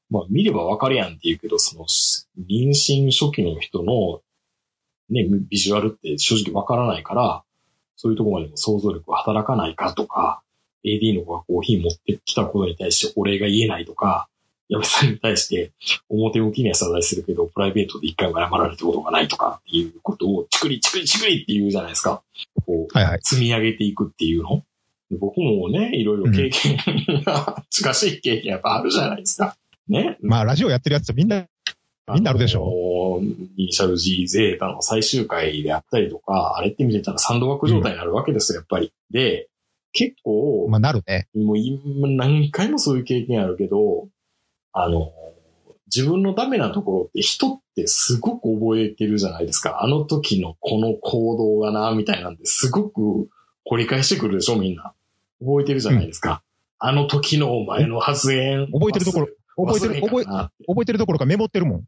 [0.10, 4.22] まあ見ればわかるやんって言うけど、その、妊娠初期の人の、
[5.10, 7.44] ね、ビジュアルって正直わからないから、
[7.96, 10.42] そういうところまでも想像力が働かないかとか、
[10.86, 14.30] AD の子がコーヒー持ってきたことに対してお礼が言えないとか、
[14.70, 15.72] 矢部さんに対して
[16.10, 22.22] 表向きには謝罪するけど、プライベートで一回も謝られたことがないとかっていうことを、チクリチクリチクリって言うじゃないですか。
[22.66, 23.20] こう、はいはい。
[23.24, 24.64] 積み上げていくっていうの。
[25.10, 26.78] で僕もね、いろいろ経験
[27.24, 29.56] が、近しい経験やっぱあるじゃないですか。
[29.88, 30.18] ね。
[30.22, 31.46] まあ、ラジオやってるやつみんな、
[32.14, 33.24] みんなあるでしょう。
[33.24, 38.92] イニシャル G ゼータの最終回であったりとか、あれって見てたらサンドバッグ状態になるわけですよ、やっぱり。
[39.12, 39.48] で、
[39.94, 41.28] 結構、まあ、なるね。
[41.34, 44.10] もう今何回もそういう経験あるけど、
[44.80, 45.12] あの、
[45.88, 49.82] 自分のダメなところって人ってすごく覚えてるじゃないですか。
[49.82, 53.30] あの時のこの行動がな、みたいなんですごく
[53.66, 54.94] 掘り返してくるでしょ、みんな。
[55.40, 56.42] 覚えてるじゃないですか。
[56.80, 58.68] あの時のお前の発言。
[58.72, 61.84] 覚えてるところ、覚えてる、覚え、覚えてるところかメモってるもん。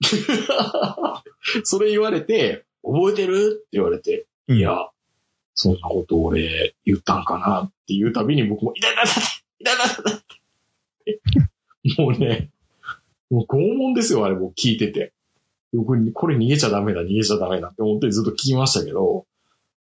[1.64, 4.88] それ言われて、覚えてるって言われて、うんいや、
[5.54, 9.24] そんなこと俺言ったんかなっていうたびに僕も、痛い痛い痛い
[9.60, 11.49] 痛い痛い痛い
[11.98, 12.50] もうね、
[13.30, 15.12] もう拷問ですよ、あれも聞いてて。
[15.72, 19.26] 僕に、これ逃げちゃダメだ、逃げちゃダメだって思ってずっと聞きましたけど、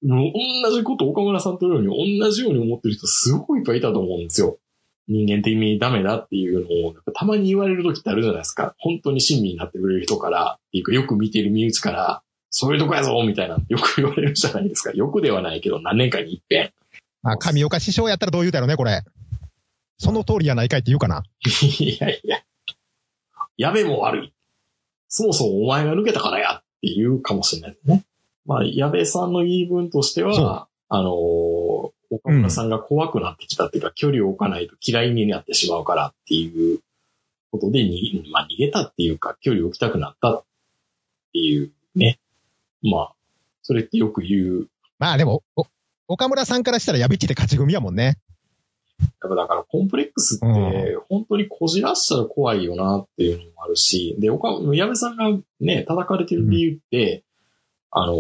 [0.04, 4.58] もう同じこと岡村さんとように同じように思ってる人すごくいっぱいいたと思うんですよ。
[5.08, 8.76] 人間的にダメだっていうのを、たまに言われる時ってあるじゃないですか。
[8.80, 14.92] 本当に親身になってくれる人から、っていうかよく見てる身内から、そういうとこやぞみたいな、よく言われるじゃないですか。
[14.92, 16.72] よくではないけど、何年かに一遍。
[17.22, 19.04] まあ、神岡師匠やったらどう言うだろうね、これ。
[19.98, 21.24] その通りやないかいって言うかな？
[21.46, 22.42] いやいや。
[23.58, 24.34] やべも悪い。
[25.08, 28.04] そもそもお前が抜けたからやって言うかもしれないね。
[28.46, 36.80] まあ、矢部さんの言い分としては、あのー岡村さんが怖くなってきたっていうか、距離を置かないと嫌いになってしまうからっていう
[37.52, 40.44] ことでに、まあ、逃げたっていうか、距離を置きたくなったっ
[41.34, 42.20] ていうね。
[42.84, 43.14] まあ、
[43.64, 44.68] それってよく言う。
[45.00, 45.66] まあでも、お
[46.08, 48.20] 岡村さんからしたらやびっちで勝ち組やもんね。
[49.00, 55.26] やっぱだからコンプレックスって本当にこじらしたら怖いよなっていうのもあるし、で、岡、矢部さんが
[55.60, 57.24] ね、叩かれてる理由って、
[57.92, 58.16] あの、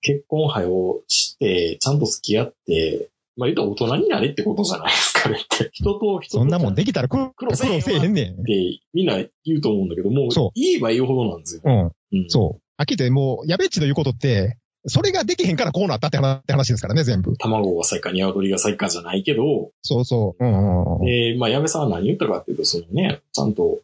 [0.00, 5.70] 結婚派をして、ちゃんと付き合って、まあ言うと大人になれってことじゃないですかねって。
[5.72, 8.44] 人と人とそんなもんできたら苦労せえへんねんっ。
[8.44, 11.62] てみんな言うと思うんだけど、もうそう言えば言うほどなんですよ。
[11.64, 12.18] うん。
[12.18, 12.64] うんそう。
[12.76, 17.36] はっきて、もう、やべっちの言うことって、それができへんからこうなったって話ですからね、全部。
[17.36, 20.44] 卵が先か鶏が先かじゃないけど、そうそう。
[20.44, 21.04] うんうんうん。
[21.04, 23.80] で、まあ、矢部さんは何言ったかっていうと、そのね、ちゃんと、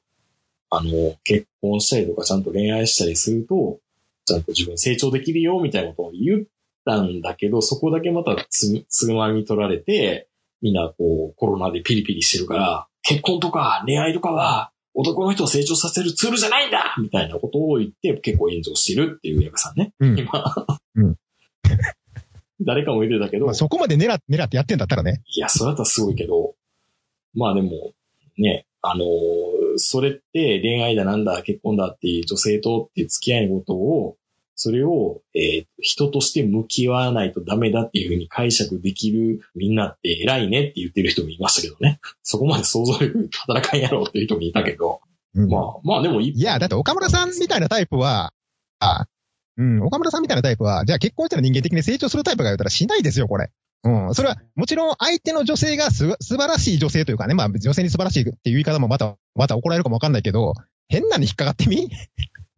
[0.68, 3.78] あの、結婚したりとか、ちゃんと恋愛したりすると、
[4.26, 6.44] ちゃんと自分成長できるよ、みたいなことを言っ
[6.84, 10.28] たんだけど、そこだけまたつ、つまみ取られて、
[10.62, 19.92] みんなこう、コロナでピリピリしてるから、結婚とか恋愛とかは、男の人を成長させるツールじゃないんだみたいなことを言って、結構炎上してるっていう矢部さんね。
[20.00, 20.54] うん今。
[20.96, 21.16] うん
[22.62, 25.22] 誰かも言ってたけど、まあ、そこまで狙っ狙ってやってんだったらね。
[25.34, 26.54] いや、それだったらすごいけど、
[27.32, 27.92] まあでも、
[28.36, 34.16] ね、あのーそれって恋愛だなんだ、結婚だっていう女性とっていう付き合いのことを、
[34.62, 42.01] それを、えー人として向き合わないとダメだっていうふうに解釈できるみんなって偉いねって言ってる人もいましたけどね。
[42.23, 45.01] そこまで想像力働かんやろうっていう人もいたけど、
[45.35, 48.35] うんまあ、まあでもいいや、だって岡村さんみたいなタイプは、
[48.81, 49.07] あ、
[49.57, 53.51] うん、岡村さんみたいなタイプは、じゃあ結婚したら人間的に成長するタイプが言ったらしないですよ、これ。
[53.85, 54.14] うん。
[54.14, 60.53] それは、もちろん相手の女性がす、素晴らしい女性というかね、まあ女性に素晴らしいっていう言い方もまた、また怒られるかもわかんないけど、
[60.88, 61.88] 変なに引っかかってみ？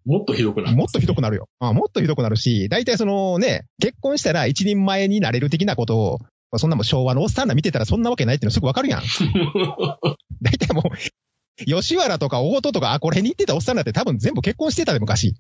[0.05, 0.77] もっとひどくなる。
[0.77, 1.49] もっとひどくなるよ。
[1.61, 6.19] あもっとひどくなるし、大体そのね、結婚したら一人前になれる的なことを、
[6.51, 9.03] まあそんなもん昭和のおっさんら見てたらそんなわけないっていうのすぐわかるやん。
[10.43, 15.35] 大体もう、吉原とか大事とか、あ、これに行ってたおっさんらって多分全部結婚してたで昔。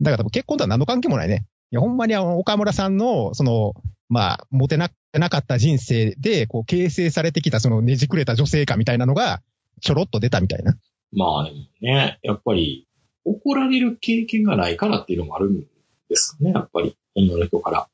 [0.00, 1.44] だから多分結婚とは何の関係もないね。
[1.70, 3.74] いや、ほんまにあの、岡村さんの、その、
[4.08, 9.42] まあ、モテななかった人生で、こう、形成されてきたそのねじくれた女性感みたいなのが、
[9.80, 10.76] ちょろっと出たみたいな。
[11.12, 11.50] まあ
[11.80, 12.85] ね、やっぱり
[13.26, 15.60] 怒られる経験がないからっていうのもあるん
[16.08, 17.88] ですかね、やっぱり女の人から。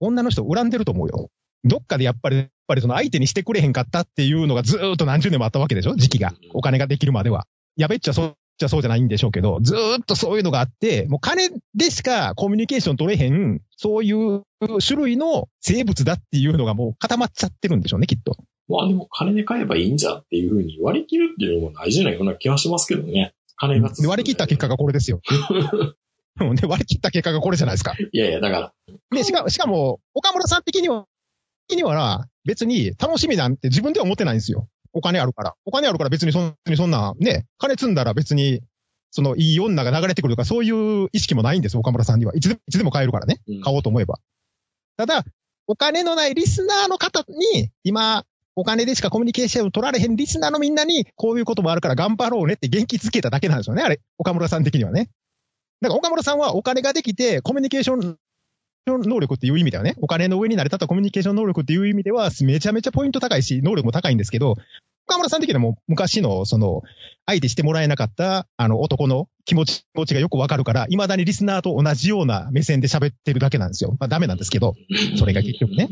[0.00, 1.30] 女の人恨んでると思うよ。
[1.64, 6.32] どっかでやっぱり、やっぱりその相手にしてくれへんかったっていうのがずーっと何十年もあったわけでしょ時期が。
[6.52, 7.46] お金ができるまでは。
[7.76, 14.42] やべっちゃそうっちゃそうじゃないんでしょうけど、ずーっとそういうのがあって、もう金でしかコミュニケーション取れへん、そういう
[14.86, 18.36] 種類の生物だっていうのがもう固まっちゃってるんでしょうね、きっと。
[18.68, 23.34] まあでも金で買えばいいんじゃっていうふうに割り切るっていうのも大事なような気はしますけどね。
[23.56, 25.20] 金がで割り切った結果がこれですよ。
[26.40, 27.94] う んで割り切った結果がこれじゃないですか。
[28.12, 28.72] いやいや、だから、
[29.10, 31.06] で、しかしかも、岡村さん的には、
[31.68, 34.68] 的にはな、別に楽しみなんて自分では思ってないんですよ。
[34.92, 35.54] お金あるから。
[35.64, 38.60] お金あるから別にそんにそんな、ね、金積んだら別に
[39.12, 42.34] そのいい女が流れてくるとか、そういう意識もないんです、岡村さんには。
[42.34, 43.40] いつでも、いつでも買えるからね。
[43.46, 44.18] うん買おうと思えば。
[44.96, 45.24] ただ、
[45.66, 54.00] お金のないリスナーの方に、今、お金でしかコミュニケーションを取られへんリスナーのみんなに、こういうこともあるから頑張ろうねって元気づけただけなんですよね、あれ。
[54.18, 55.08] 岡村さん的にはね。
[55.80, 58.16] だから岡村さんはお金ができて、コミュニケーション
[58.86, 64.56] 能力っていう意味ではね、お金の上に成れたったコミュニケーション能力っていう意味では、めちゃめちゃポイント高いし、能力も高いんですけど、
[65.08, 66.82] 岡村さん的にはもう昔の、その、
[67.26, 73.96] 相手してもらえなかった、あの、男の気持ち、気持ちがよくわかるから、未だにリスナーと同じような目線で喋ってるだけなんですよ。
[73.98, 74.74] まあダメなんですけど、
[75.18, 75.88] それが結局ね。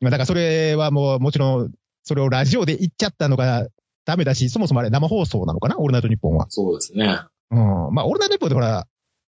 [0.00, 1.72] 今、だからそれはもう、もちろん、
[2.06, 3.66] それをラジオで言っちゃったのが
[4.04, 5.78] ダメだし、そもそもあれ生放送なのかな？
[5.78, 6.46] オールナイトニッポンは。
[6.48, 7.20] そうですね。
[7.50, 7.58] うん。
[7.92, 8.86] まあ、オールナイトニッポンってほら、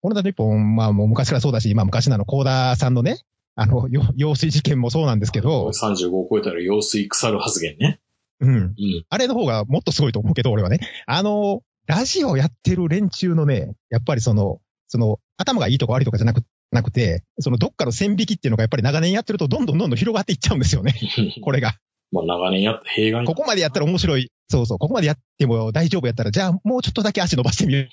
[0.02, 3.20] オールナイトニッポン、まあもう昔からそうだし、まあ昔なの、コーダーさんのね、
[3.56, 8.00] あの、よ用水事件もそうなんですけど、35を超えたら用水腐る発言ね。
[8.40, 8.56] うん。
[8.56, 8.74] うん。
[9.10, 10.80] あれの方がもっとすごいと思うけど、俺はね。
[11.06, 20.96] あの、ラジオやってる連中のね、やっぱりその、その、頭がいいとか悪いとかじゃなく、なくて、そのどっかの線引きっていうのがやっぱり長年やってるとどんどんどんどん広がっていっちゃうんですよね。
[21.44, 21.76] これが。
[22.12, 24.30] まあ長年やった弊害ここまでやったら面白い。
[24.50, 24.78] そうそう。
[24.80, 27.84] ここまでやっても大丈夫やったら、じゃあもうちょっとだけ足伸ばしてみよう。
[27.84, 27.88] っ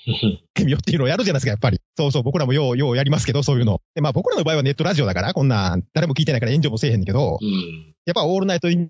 [0.53, 1.79] てみようっていうのをやるじゃないですか、やっぱり。
[1.97, 3.81] そうそう、僕らもよう、ようやりますけど、そういうの。
[3.95, 7.93] で、まあ僕らの場合はネットラジオだから、こんなん、誰も聞いてないから炎上もせえへんけど、うん。
[8.05, 8.89] やっぱオールナイトニ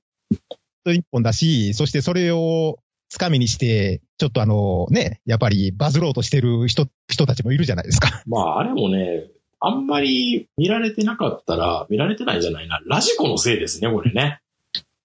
[0.85, 8.23] ッポンだし、そしてそれをつかみにして、ちょっとあの、ね、やっぱりバズろうとしてる人、人たちもいるじゃないですか。
[8.25, 9.27] まああれもね、
[9.59, 12.79] あんまり見られてなかったら、見られてないんじゃないな。
[12.85, 14.39] ラジコのせいですね、これね。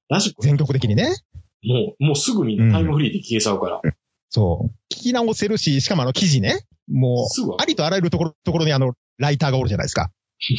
[0.08, 0.42] ラジコ。
[0.42, 1.14] 全国的にね。
[1.62, 3.80] もう、もうすぐみんなタイムフリーで聞けちゃうから。
[4.28, 4.94] そう。
[4.94, 10.10] 聞き直せるし、しかもあの記事ね、もすぐう、ありとあらゆるところ、ところにあの、ライターがおるじゃないですか。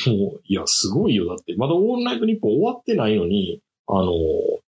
[0.08, 1.28] もう、いや、すごいよ。
[1.28, 4.12] だって、まだオールナイトニッポン終わってないのに、あの、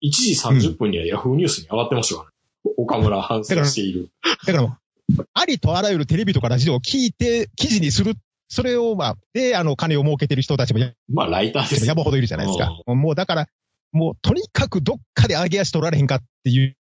[0.03, 2.35] 1時30分にはヤフーニュースに上がってましたから、ね
[2.77, 4.09] 岡村反省している。
[4.23, 4.77] だからも
[5.19, 8.15] う、ありとあらゆるテレビとかラジオを聞いて、記事にする。
[8.47, 11.85] それを、まあ、で、あの、金を儲けてる人たちもやまあ、ライターです。
[11.85, 12.71] 山ほどいるじゃないですか。
[12.87, 13.47] もうだから、
[13.95, 16.73] もうとにかくどっかで上げ足取られへんかっていう、っ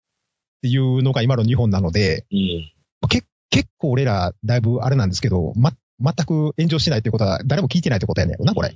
[0.64, 3.08] ていうのが今の日本なので、うん。
[3.08, 8.76] け結構俺らだいぶあれなんですけど、ま、全く炎上しないということは誰も聞いてないってことやねんな、これ。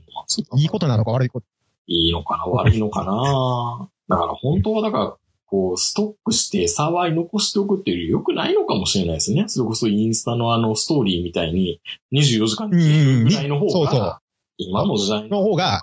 [0.58, 1.48] いいことなのか悪いこと。
[1.88, 9.46] いいのかな悪いのかなだから本当はだから、こう、ストックしてサーバーに残しておくっていうより良くないのかもしれないですね。
[9.48, 11.82] それこそインスタのあのストーリーみたいに
[12.14, 14.22] 24時間うんうんぐらいの方そうそうが、
[14.58, 15.80] 今の時代の方が。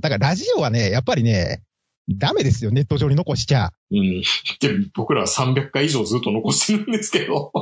[0.00, 1.62] だからラジオはね、やっぱりね、
[2.08, 3.72] ダメですよ、ネット上に残しちゃ。
[3.90, 4.20] うん。
[4.20, 4.26] で、
[4.94, 7.52] 僕らは300回以上ずっと残してるんですけど。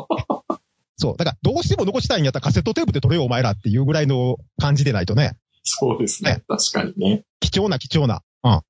[0.96, 1.16] そう。
[1.16, 5.36] だから、どうしても残したいんやったらカセットテープで撮れよ、お前らっていうぐらいの感じでないとね。
[5.62, 6.42] そうですね。
[6.48, 7.24] 確かにね。
[7.40, 8.22] 貴重な貴重な。
[8.44, 8.60] うん。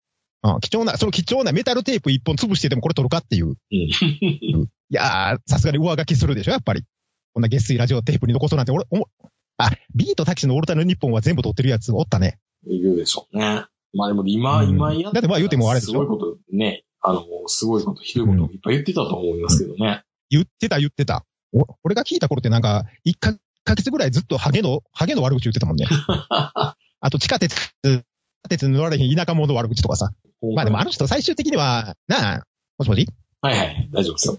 [0.42, 3.48] うん、貴重な、その貴重なメタルテープ一本潰してでもこれ撮るかっていう。
[3.48, 3.56] うん。
[3.72, 6.82] いやー、さすがに上書きするでしょ、やっぱり。
[7.32, 9.08] こんな月水ラジオテープに残そうなんて、俺、おも
[9.56, 12.38] あ、ビートタキシのオルタナ日本は全部撮ってるやつおったね。
[12.66, 13.64] いるでしょうね。
[13.92, 20.04] まあでも今、うん今やだってまあ言うてもあれでしょすごいことね、あの、すごいこと、ひどいこともいっぱい言ってたと思いますけどね。
[20.28, 21.24] 言ってた言ってた。
[21.52, 25.86] お俺が聞いた頃ってなんか、一かヶ月ぐらいずっとハゲの、ハゲの悪口言ってたもんね。
[27.00, 28.02] あと地下鉄、地下
[28.48, 30.12] 鉄に乗られへん田舎者の悪口とかさ。
[30.54, 32.46] まあでもあの人最終的には、なあ、
[32.78, 33.06] もしもし？
[33.42, 34.38] はいはい、大丈夫ですよ。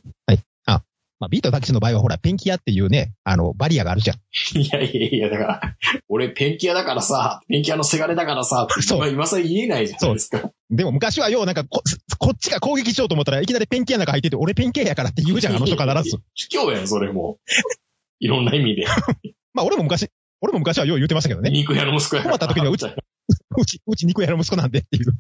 [1.22, 4.60] まあビートタキシの場合はほら、ペンキ屋っていうね、あの、バリアがあるじゃん。
[4.60, 5.62] いやいやいや、だから、
[6.10, 10.50] 俺ペンキ屋だからさ、ペンキ屋のせがれだからさ、そう今今さ言えないじゃないですか。
[10.72, 11.84] でも昔はようなんかこ、
[12.18, 16.18] こっちが攻撃しようと思ったらいきなりペンキ屋の中入ってて、俺ペンキ屋やからって言うじゃん、あの人必ず。
[16.34, 17.38] 卑怯やん、それも。
[18.20, 18.88] いろんな意味で。
[19.54, 20.10] まあ俺も昔、
[20.42, 21.52] 俺も昔はよう言ってましたけどね。
[21.52, 22.38] 肉屋の息子やから。
[22.40, 22.88] 困った時にはうち
[23.58, 25.16] うち、うち肉屋の息子なんでっていう。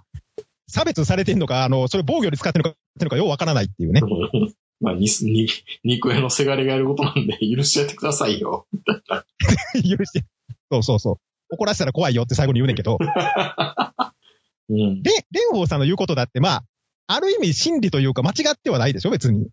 [0.67, 4.01] 差別されてんのか、あの、それ防御に使ってるのか、のかようわからないっていうね。
[4.81, 5.47] まあ、に、に、
[5.83, 8.67] 肉屋のせがれがやることなんで許しちゃってくださいよ。
[9.75, 10.25] 許して。
[10.71, 11.15] そうそうそう。
[11.53, 12.97] 怒らせたら怖いよって最後に言うねんけど。
[14.69, 15.03] うん。
[15.03, 16.63] で、蓮舫さんの言うことだって、まあ、
[17.07, 19.47] ある意味真理というか間違ってはないでしょ、別に。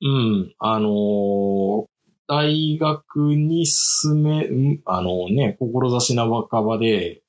[0.00, 0.54] うん。
[0.58, 1.86] あのー
[2.30, 7.22] 大学に進め、んあのね、志半ばで、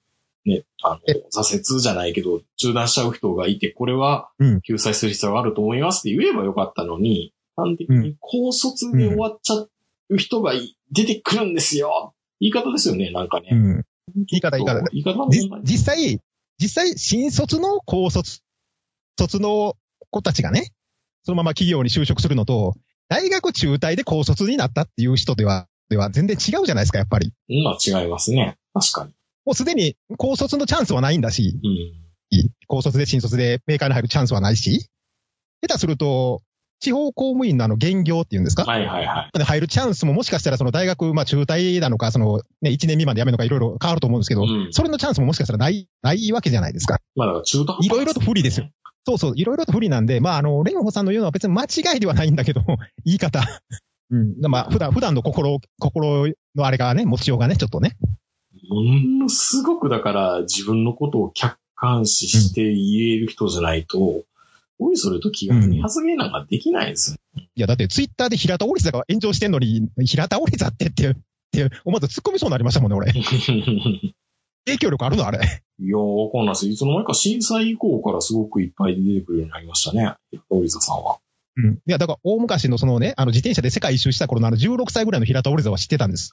[0.49, 9.55] ね、あのえ、挫折じゃないけど、中断しちゃう人がいて、これはうん、救済する必要があると思いますって言えばよかったのに、端的に高卒で終わっちゃ
[10.09, 12.13] う人がい出てくるんですよ。
[12.39, 13.49] 言い方ですよね、なんかね。
[13.51, 13.85] うん。
[14.27, 14.81] 言い方言い方。
[14.91, 15.29] 言い方
[15.63, 16.19] 実際、
[16.57, 18.41] 実際、新卒の高卒、
[19.17, 19.75] 卒の
[20.09, 20.71] 子たちがね、
[21.23, 22.75] そのまま企業に就職するのと、
[23.07, 27.33] 大学中退で高卒になったっていう人では、では全然違うじゃないですか、やっぱり。
[27.63, 28.57] まあ違いますね。
[28.73, 29.13] 確かに。
[29.49, 32.49] もうすでに高卒のチャンスはないんだし、うん。
[32.67, 34.91] 高卒で新卒でメーカーに入るチャンスはないし、
[35.67, 36.43] 下手すると、
[36.79, 38.63] 地方公務員のあの、現業っていうんですか？
[38.65, 39.37] はいはいはい。
[39.39, 46.99] で入るチャンスももしかしたらその大学、まあ中退なのか、そのね、1年未満で辞めるのかいろいろ変わると思うんですけど、うんそれのチャンスももしかしたらない、ないわけじゃないですか。
[47.15, 48.69] まあだから中途半端いろいろと不利ですよ。
[49.07, 52.61] そうそう、いろいろと不利なんで、まああの、蓮舫さんの言うのは別に間違いではないんだけど、
[53.03, 53.43] 言い方。
[54.11, 54.35] うん。
[54.41, 57.97] まあ普段、普段の心、心のあれがね、持ちようがね、ちょっとね。
[58.69, 58.83] も
[59.23, 64.23] のすごくだから自分のことを客観視して言える人じゃないと、
[64.77, 67.17] おいそれと気軽に発言なんかできないですよ。
[67.55, 71.15] いや、だってツイッターで平田織座が炎上してんのに、平田織座ってって、っ
[71.51, 73.11] て思わず突っ込みそうになりましたもんね、俺。
[74.65, 75.39] 影響力あるのあれ。
[75.79, 76.67] いやー、わかんないです。
[76.67, 80.13] いつの間にか震災以降からすごくいっぱい出てくるようになりましたね。
[80.49, 81.17] 大座さんは。
[81.57, 81.73] うん。
[81.73, 86.31] いや、だから大昔のそのね、あの自転車で世界一周した頃のあの16歳ぐらいの平田織座は知ってたんです。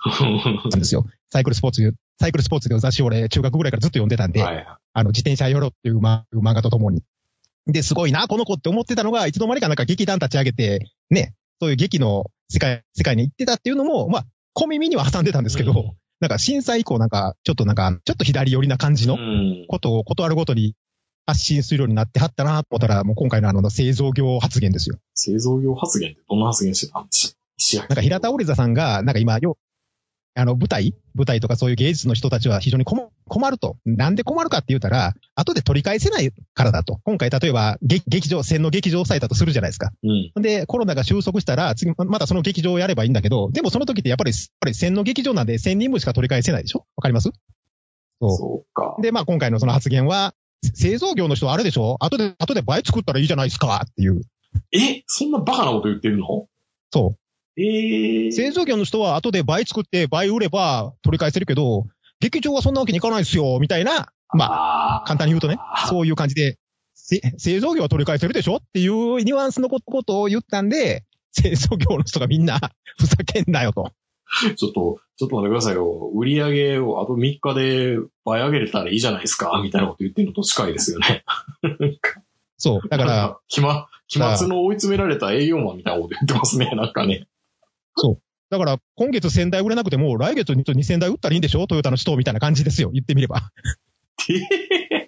[0.70, 1.06] なんですよ。
[1.30, 4.66] サイクルスポーツ、サイクルスポーツで雑誌を俺中学ぐらいからずっと読んでたんで、はい。
[4.92, 7.02] あの自転車よろっていうま漫画とともに。
[7.66, 19.66] で、すごいな、この子って思ってたのが、いつの間にかなんか劇団立ち上げて、ね、そういう劇の世界、世界に行ってたっていうのも、まあ、小耳には挟んでたんですけど、うんなんか震災以降なんか、ちょっとなんか、ちょっと左寄りな感じのうん。
[19.68, 20.74] ことを断るごとに
[21.26, 24.98] 発信するようになってはったなと思ったら、もう今回のあの製造業発言ですよ。
[25.14, 29.58] 製造業発言ってどんな発言してたんでしょ石焼なんか平田織座さんが、なんか今、よ、
[30.38, 30.94] あの、舞台？
[31.14, 33.78] 舞台とかそういう芸術の人たちは非常に困困ると。
[33.86, 37.00] なんで困るかって言ったら、後で取り返せないからだと。
[37.04, 39.92] 今回例えば、劇劇場、線の劇場を抑えたとするじゃないですか。
[40.04, 40.42] うん。
[40.42, 46.80] で、コロナが収束したら、次、ままたその劇場をやればいいんだけど、でもその時ってやっぱり、やっぱり線の劇場なんで1000人分しか取り返せないでしょ？
[46.96, 47.30] わかります？
[48.20, 48.36] そう。
[48.36, 48.96] そうか。
[49.00, 50.34] で、まあ今回のその発言は、
[50.74, 51.96] 製造業の人はあれでしょ？
[52.00, 53.82] 後で、後で倍作ったらいいじゃないですか？
[53.84, 54.22] っていう。
[54.72, 55.02] え？
[55.06, 56.48] そんなバカなこと言ってるの？
[56.90, 57.14] そ
[57.56, 57.60] う。
[57.60, 58.32] ええー。
[58.32, 61.86] 製造業の人は後で倍作って倍売れば取り返せるけど、
[62.20, 65.88] 劇場はそんなわけにいかないですよ、みたいな、まあ、あ簡単に言うとね、う。
[65.88, 66.58] そういう感じで、
[66.94, 68.56] せ製造業は取り返せるでしょ？
[68.56, 72.58] っていうニュアンスのことを言ったんで、製造業の人がみんな、
[72.98, 73.92] ふざけんなよと。
[74.56, 76.10] ちょっと、ちょっと待ってくださいよ。
[76.14, 81.24] 売り上げをあと3日で倍上げれたらいいじゃないですか、みたいなこと言ってるのと近いですよね。
[82.58, 82.88] そう。
[82.88, 83.68] だから、、期末、
[84.08, 87.26] 期末の追い詰められた営業マンみたいなこと言ってますね、なんかね。
[88.48, 91.66] だから今月1000台売れなくても、来月2000台売ったらいいんでしょ？
[91.66, 92.90] トヨタの人みたいな感じですよ。
[92.92, 93.50] 言ってみれば。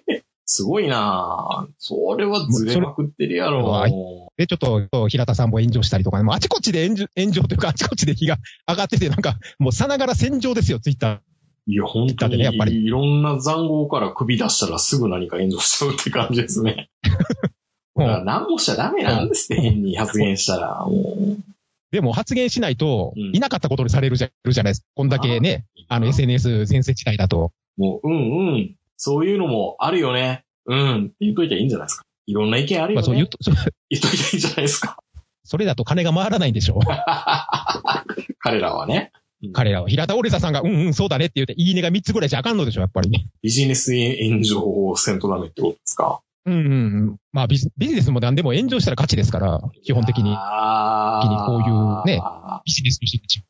[0.51, 1.71] すごいなぁ。
[1.77, 4.31] それはずれまくってるやろ。
[4.35, 4.57] で、ちょっ
[4.89, 8.37] と、平田さんも炎上したりとかね、もうあちこちで炎上、炎上というか、 あちこちで火が
[8.67, 11.19] 上がってて、なんか、もうさながら戦場ですよ、ツイッター。
[11.67, 16.89] いや、本当に、ねやっぱりいろんな残壕から首出したらすぐ何か炎上しちゃうって感じですね。
[17.95, 20.83] だから何もしちゃダメなんですって、変に発言したら。
[20.87, 21.43] もう
[21.91, 24.87] でも発言しないとうん、いなかったことにされるじゃるじゃないですか。
[24.95, 27.51] こんだけね、あの SNS 全盛地帯だと。
[27.77, 28.75] もう、うんうん。
[29.01, 30.43] そういうのもあるよね。
[30.65, 31.05] うん。
[31.05, 32.03] って言っといたらいいんじゃないですか。
[32.27, 32.95] いろんな意見あるよね。
[32.95, 34.97] まあそう言うと、そ言っといたらいいんじゃないですか。
[35.45, 36.79] それだと金が回らないんでしょう。
[38.39, 39.13] 彼らはね。
[39.53, 39.87] 彼らは。
[39.87, 43.09] 平田織田さんが、うんうん、そうだねって言って、いいねが3つぐらいじゃあかんのでしょ、やっぱり。
[43.41, 46.19] ビジネス炎上をせんとダメってことですか？
[46.45, 46.71] うんうんう
[47.11, 47.17] ん。
[47.31, 50.35] まあビジビジネスも何でも炎上したら勝ちですから、基本的に。
[50.35, 52.21] あにこういうね
[52.65, 53.41] ビジネスの人たち。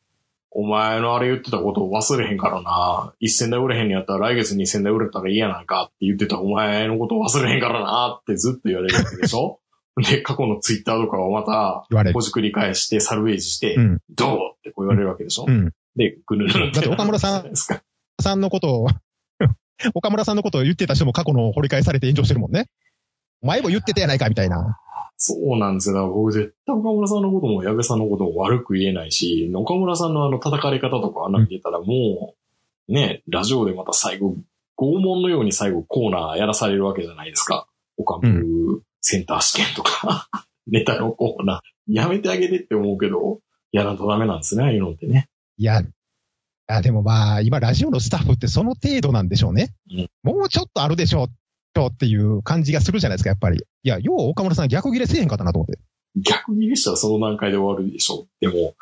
[0.51, 3.13] お前のあれ言ってたことを忘れへんからな。
[3.21, 9.59] 1000台売れへんのやったら来月2000台売れたらいいやないかって言ってたお前のことを忘れへんからなってずっと言われるわけでしょ？
[10.01, 12.21] で、過去のツイッターとかをまた、ほ。
[12.21, 13.99] じくり返して、サルベージして、うん。
[14.11, 14.37] どう？
[14.57, 15.73] ってこう言われるわけでしょ、うん。
[15.97, 17.51] で、ぐるるだって岡村さん。
[18.21, 18.87] さんのことを、
[19.93, 22.67] 岡村さんのことを言ってた人も過去の掘り返されて炎上してるもんね。
[23.41, 24.77] お前も言ってたやないか、みたいな。
[25.21, 26.09] そうなんですよ。
[26.09, 32.35] 僕絶対岡村さんのことも矢部さんのことも悪く言えないし、岡村さんのあの叩かれ方とかあんな見てたらも
[32.87, 34.37] う、ね、ラジオでまた最後、
[34.77, 37.67] 拷問のように最後コーナーやらされるわけじゃないですか。
[37.97, 38.41] 岡村
[39.01, 40.29] センター試験とか、
[40.67, 41.93] ネタのコーナー。
[41.93, 43.39] やめてあげてって思うけど、
[43.73, 45.27] やらんとダメなんですね、ああいうのってね。
[45.57, 45.83] いや、
[46.67, 49.73] あでもまあ、今ラジオのスタッフってその程度なんでしょうね。
[49.91, 51.29] うんもうちょっとあるでしょう、っ
[51.95, 53.57] ていう感じがするじゃないですか、やっぱり。
[53.57, 55.79] いや、よう岡村さん逆切れせえへんかったなと思って。
[56.15, 58.27] 逆にしたらその段階で終わるでしょ。
[58.39, 58.75] でも、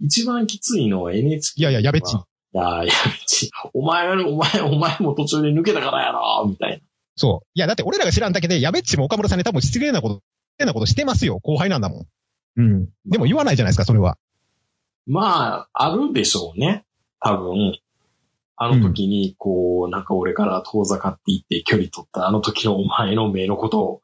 [0.00, 1.60] 一番きついのは NHK。
[1.60, 2.16] いやいややべっちい
[2.52, 2.90] や、やべっ
[3.26, 3.50] ち。
[3.72, 6.78] お前、お前、お前も途中で抜けたからやろみたいな。
[7.16, 7.46] そう。
[7.54, 10.22] いや、だって俺らが知らんだけで、やべっちも岡村さんに多分失礼なこと、失
[10.60, 11.38] 礼なことしてますよ。
[11.42, 12.06] 後輩なんだもん。
[12.56, 12.88] うん。
[13.06, 14.18] でも言わないじゃないですか、それは。
[15.06, 16.84] まあ、あるでしょうね。
[17.20, 17.78] 多分。
[18.56, 24.02] あの時に、こう、なんか俺から遠ざかっていって距離取ったあの時のお前の目のことを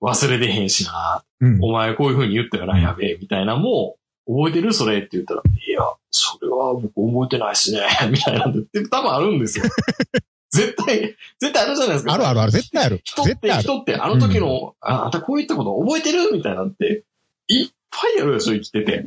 [0.00, 1.24] 忘れてへんしな。
[1.40, 1.58] うん。
[1.62, 5.80] お前こういう風に言ったよな、やべえ、みたいなもう、覚えてるそれって言ったら、いや、
[6.10, 7.80] それは僕覚えてないっすね、
[8.10, 9.64] みたいなんで、多分あるんですよ。
[10.50, 12.12] 絶対、絶対あるじゃないですか。
[12.12, 13.00] あるあるある、絶対ある。
[13.04, 13.52] 人って。
[13.52, 16.30] 人って、あの時の、あ、あんたこう言ったこと覚えてる？
[16.32, 17.04] みたいなんて、
[17.46, 19.04] 一ぱいあるでしょ、生きてて。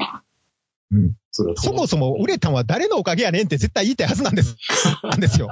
[0.91, 1.13] うん。
[1.31, 4.55] そもそも売れたんは誰のおかげやねんって絶対言いたいはずなんです。
[5.03, 5.47] なんですよ。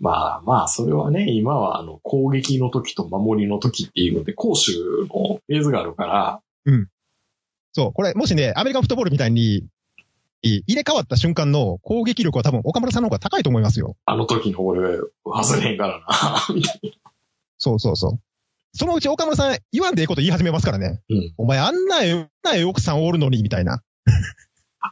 [0.00, 6.40] まあまあ、それはね、今はあの、攻撃の時と守りの時っていうので、攻守のフェーズがあるから、
[7.76, 7.92] そう。
[7.92, 9.66] これ、もしね、アメリカンフットボールみたいに、
[10.42, 13.96] い入れ替わった瞬間の攻撃力は多分岡村さんの方が高いと思いますよ。
[14.06, 16.98] あの時の俺、忘れへんからな、みたい
[17.58, 18.20] そうそうそう。
[18.72, 21.02] そのうち岡村さん言わんでええこと言い始めますからね。
[21.08, 21.16] な。
[21.16, 21.34] うん。
[21.36, 23.82] お前あんなええ、あんなええ奥さんおるのに、みたいな。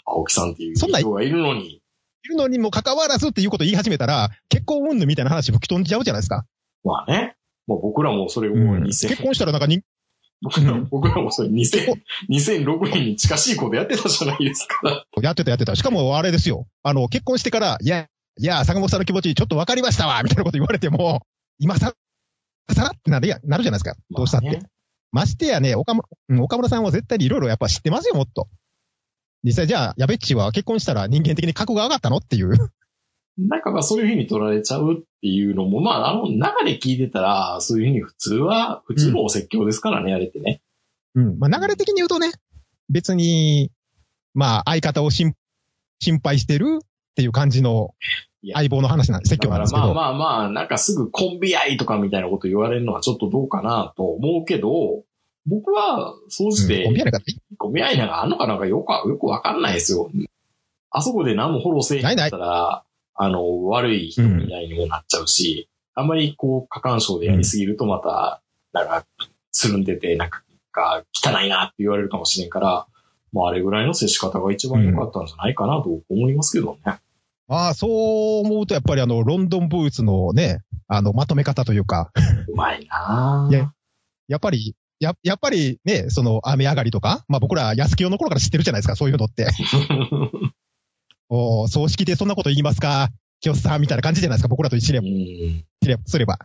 [0.05, 1.83] 青木さんっていうそんな人がいるのに、
[2.25, 6.47] いるのにもかかわらずっていうこと言い始めたら、結婚云々みたいな話吹き飛んじゃうじゃないですか。
[6.83, 7.37] まあね。
[7.67, 9.83] もう僕らもそれをうん2000、結婚したらなんかに、
[10.43, 11.95] 僕ら僕らもそれ2000
[12.31, 15.07] 2006年に近しいことやってたじゃないですか。
[15.23, 15.75] やってたやってた。
[15.77, 16.67] しかもあれですよ。
[16.83, 18.09] あの、結婚してから、いや、
[18.39, 21.23] いや、坂本さんの気持ちちょっと分かりましたわみたいなこと言われても、
[21.59, 21.95] 今さ、
[22.71, 23.97] さらってなるや、なるじゃないですか。
[24.11, 24.47] どうしたって。
[24.47, 24.69] まあね
[25.13, 25.95] ましてやね、岡
[26.41, 28.49] 岡村さんは絶対にいろいろやっぱ知ってますよ、もっと。
[29.45, 32.55] 実際じゃあ、やべっちは結婚したら人間的に格が上がったのっていう。
[33.37, 40.63] なんかまあそういうふうに取られちゃうっていうのも、まああの中で聞いてたら、そういうふうに普通は、普通のお説教ですからね、あれってね。
[41.15, 41.39] うん。
[41.39, 42.33] まあ流れ的に言うとね、
[42.89, 43.71] 別に、
[44.35, 45.35] まあ相方を心
[46.01, 47.95] 心配してるっていう感じの
[48.53, 49.95] 相棒の話なん、説だから教なんですけど。
[49.95, 55.05] まあまあまあ、なんかすぐコンビ愛とかみたいなこと言われるのはちょっとどうかなと思うけど、
[55.47, 60.11] 僕は、そうしうんてコンビやなんかあんのかなんかよくわ、よくわかんないですよ。
[60.91, 62.85] あそこで何もフォローせえへんかったら、
[63.15, 68.43] あの、悪い人みたいにもなっちゃうし、あんまりこう、過干渉でやりすぎるとまた、
[68.73, 69.05] なんか、
[69.53, 70.43] つるんでて、なんか、
[71.13, 72.87] 汚いなって言われるかもしれんから、
[73.33, 76.99] まああれぐらいの接し方が一番良かったんじゃないかなと思いますけどね。
[77.49, 82.11] ああ、そう思うとやっぱりあの、ロンドンブーツのね、あの、まとめ方というか、
[82.49, 83.69] うまいなぁ
[84.29, 89.47] やっぱり、や、やっぱりね、その、雨上がりとか、まあ僕ら安清の頃から知ってるじゃないですか、そういうのって。
[91.29, 93.11] おー葬式でそんなこと言いますか？
[93.41, 96.39] 清さんみたいな感じじゃないですか、僕らと一緒うにんすれば。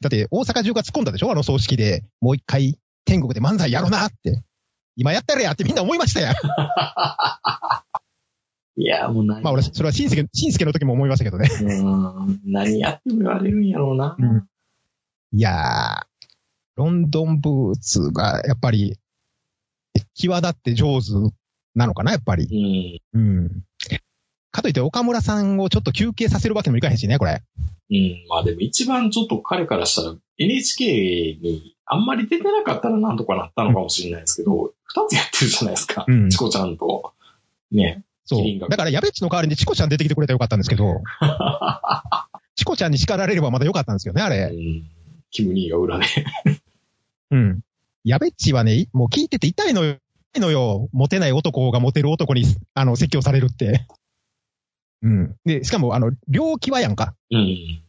[0.00, 1.30] だって、大阪中が突っ込んだでしょ？
[1.30, 4.42] あの葬式で、もう一回、天国で漫才やろうなって。
[4.96, 6.28] 今やったらやってみんな思いましたよ。
[8.76, 11.48] いや、もう何、まあ俺、それは新助、新助の時も思いましたけどね。
[11.60, 14.16] うん何やっても言われるんやろうな。
[14.18, 14.46] うん
[15.32, 16.06] いやー、
[16.80, 18.96] ロンドンブーツが、やっぱり、
[20.14, 21.10] 際立って上手
[21.74, 23.00] なのかな、やっぱり。
[23.14, 23.20] うん。
[23.20, 23.64] うん。
[24.50, 27.42] かといって岡村さんをちょっと休憩させるわけにもいかへんしね、これ。
[27.90, 28.24] うん。
[28.30, 36.06] まあでも一番ちょっと彼からしたら NHK にあんまり出てなかったらなんとかなったのかもしれないですけど、二つやってるじゃないですか。
[36.08, 37.12] うんチコちゃんと。
[37.72, 38.04] ね。
[38.24, 38.68] そう。
[38.70, 41.02] だから、やべっちの代わりにチコちゃん出てきてくれたらよかったんですけど、
[42.56, 44.46] チコちゃんに叱られればまだよかったんですよね、あうれ。
[44.46, 45.00] ん。
[45.30, 46.06] キム兄が裏で。
[47.30, 47.60] うん。
[48.04, 49.96] やべっちはね、もう聞いてて痛いのよ。
[50.32, 50.88] 痛いのよ。
[50.92, 53.86] モテない男がモテる男に、あの、説教されるって。
[55.02, 55.36] うん。
[55.44, 57.14] で、しかも、あの、両際やんか。
[57.30, 57.82] うん。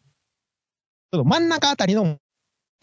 [1.14, 2.18] その真ん中あたりの、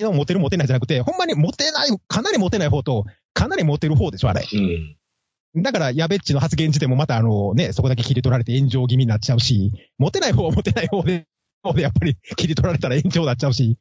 [0.00, 3.04] のモテるモテないじゃなくて、ほんまにモテない、かなりモテない方と、
[3.34, 4.44] かなりモテる方でしょ、あれ。
[4.52, 5.62] うん。
[5.62, 11.26] だから、やべっちの発言時でもまたあのね、そこだけ切り取られて炎上気味になっちゃうし、モテない方はモテない方で、
[11.62, 13.76] 方でやっぱり切り取られたら炎上になっちゃうし。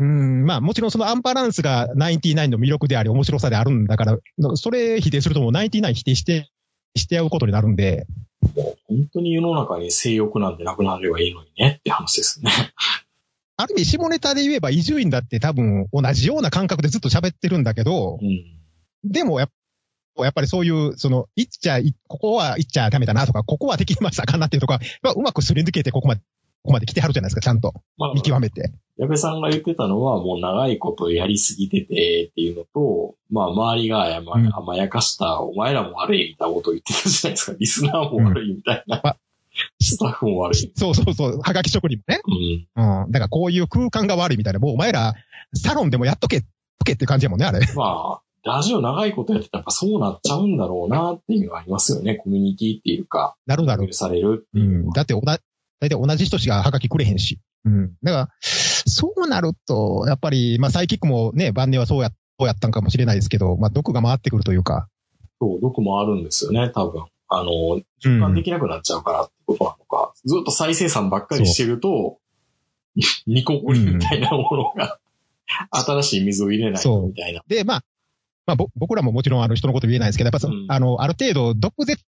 [0.00, 6.50] うん、まあもちろんそのアンバランスが99の魅力であり面白さであるんだから、のそれ否定するともう99否定して、
[6.96, 8.06] してやうことになるんで、
[8.56, 12.50] もう本当に世の中に性欲なんてなくなればいいのにねって話ですね。
[13.58, 18.44] ある意味下ネタで言えば伊集院だって多分同じような感覚でずっと喋ってるんだけど、うん。
[19.04, 26.22] でもやっぱやっぱりそういう、その、言っちゃい、ここは言っちゃダメだなとか、ここはできましたかなっていうとか、まあうまくすり抜けてここまで、
[26.62, 27.72] ここまで来てはるじゃないですか、ちゃんと。
[27.96, 28.72] まあ見、極めて。
[28.98, 37.56] 矢部さんが言ってたのは、もう長いことやりすぎててっていうのと、まあ、周りが甘,、やかした、お前らも悪いみたいなことを言ってたじゃないですか。
[37.58, 39.00] リスナーも悪いみたいな。
[39.02, 39.16] あ
[39.80, 40.72] スタッフも悪い。
[40.76, 42.20] そうそうそう、はがき職人もね。
[42.76, 43.02] うん。
[43.02, 43.10] うん。
[43.10, 45.14] だからこういう空間が悪いみたいな、もうお前ら、
[45.54, 46.46] サロンでもやっとけ、と
[46.84, 47.60] けって感じやもんね、あれ。
[47.74, 52.16] まあ、ラジオ長いことやってたらそうなっちゃうんだろうなっていうのはありますよね。
[52.16, 53.92] コミュニティっていうか、なるなる許。
[53.92, 54.88] されるういう。
[54.88, 54.90] ん。
[54.90, 55.14] だって
[55.80, 57.40] 大体同じ人しかはがきくれへんし。
[57.64, 57.92] うん。
[58.02, 64.88] だから、そうなると、やっぱり、まあサイキックもね、晩年はそうや、そうやったんかもしれないですけど、まあ毒が回ってくるというか。
[65.40, 67.04] そう、毒もあるんですよね、多分。
[67.28, 70.12] あの、循環できなくなっちゃうからってことなのか。
[70.24, 72.18] ずっと再生産ばっかりしてると、
[73.26, 74.98] ニコゴリみたいなものが、
[75.70, 77.42] 新しい水を入れないとみたいな。
[77.46, 77.84] で、まあ、
[78.46, 82.02] まあ、ぼ僕らももちろんあの人のこと言えないですけど、やっぱそ、うんあの、ある程度、毒舌、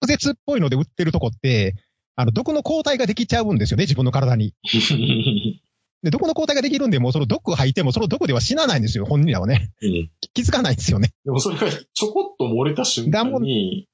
[0.00, 1.74] 毒舌っぽいので売ってるとこって、
[2.20, 4.54] あの、毒の抗体ができちゃうんですよね、自分の体に。
[6.02, 9.70] で、どこの抗体ができるんでも、その毒吐いても、その毒では死なないんですよ、本人らはね。
[9.82, 10.10] うん。
[10.32, 11.12] 気づかないんですよね。
[11.24, 13.86] でもそれがちょこっと漏れた瞬間に、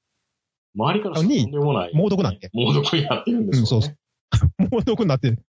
[0.75, 1.91] 周りからとんでもない。
[1.93, 2.49] 猛毒なんて。
[2.53, 3.61] 猛毒になってるんですよ、ね。
[3.61, 3.91] うんそうそ
[4.71, 5.39] もう 毒になってる。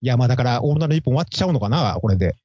[0.00, 2.36] いや、まあだから、女の一本終わっちゃうのかな、これで。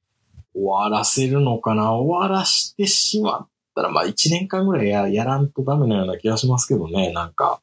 [0.54, 1.92] 終わらせるのかな？
[1.92, 7.60] 終わらしてしまったら、まあ一年間ぐらいややらんとダメなような気がしますけどね、なんか。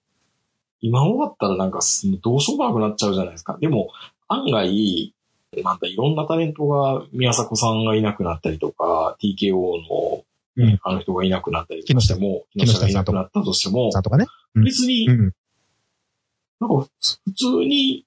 [0.82, 3.58] 今終わったらなんかすどうしようもなくなっちゃうじゃないですか。
[3.60, 3.90] でも、
[4.28, 5.14] 案外、
[5.64, 10.24] なんかいろんなタレントが、宮迫さんがいなくなったりとか、TKO の、
[10.60, 14.26] うんあの人がいなくなったりとかしても、木下がいなくなったとしてもさ、んとかね。
[14.56, 15.34] うん別にう、ん。
[16.60, 16.88] なんか
[17.26, 18.06] 普通に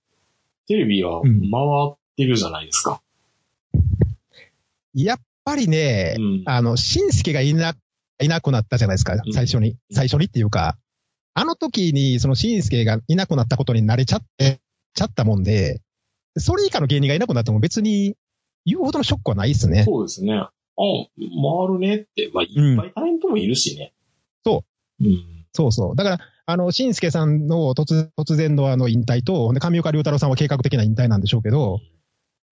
[0.66, 1.30] テレビは回
[1.92, 3.00] ってるじゃないですか。
[4.94, 6.42] やっぱりね、うん。
[6.46, 7.74] あの、しんすけがいな、
[8.20, 9.76] いなくなったじゃないですかん、最初に。
[9.92, 10.76] 最初にっていうか、
[11.34, 14.60] あの時に、そのしんすけがいなくなったことに慣れちゃって、
[14.94, 15.80] ちゃったもんで、
[16.36, 18.16] それ以下の芸人がいなくなっても別に
[18.64, 19.84] 言うほどのショックはないですね。
[19.84, 20.34] そうですね。
[20.34, 22.30] あ、回るねって。
[22.32, 23.92] まあ、いっぱいタレントもいるしね。。
[24.44, 24.64] そ
[25.00, 25.46] ううん。
[25.52, 25.96] そうそう。
[25.96, 31.80] だから、あの、しんすけさんの突突然のあの引退と、で上岡龍太郎さんは計画的な引退なんでしょうけど、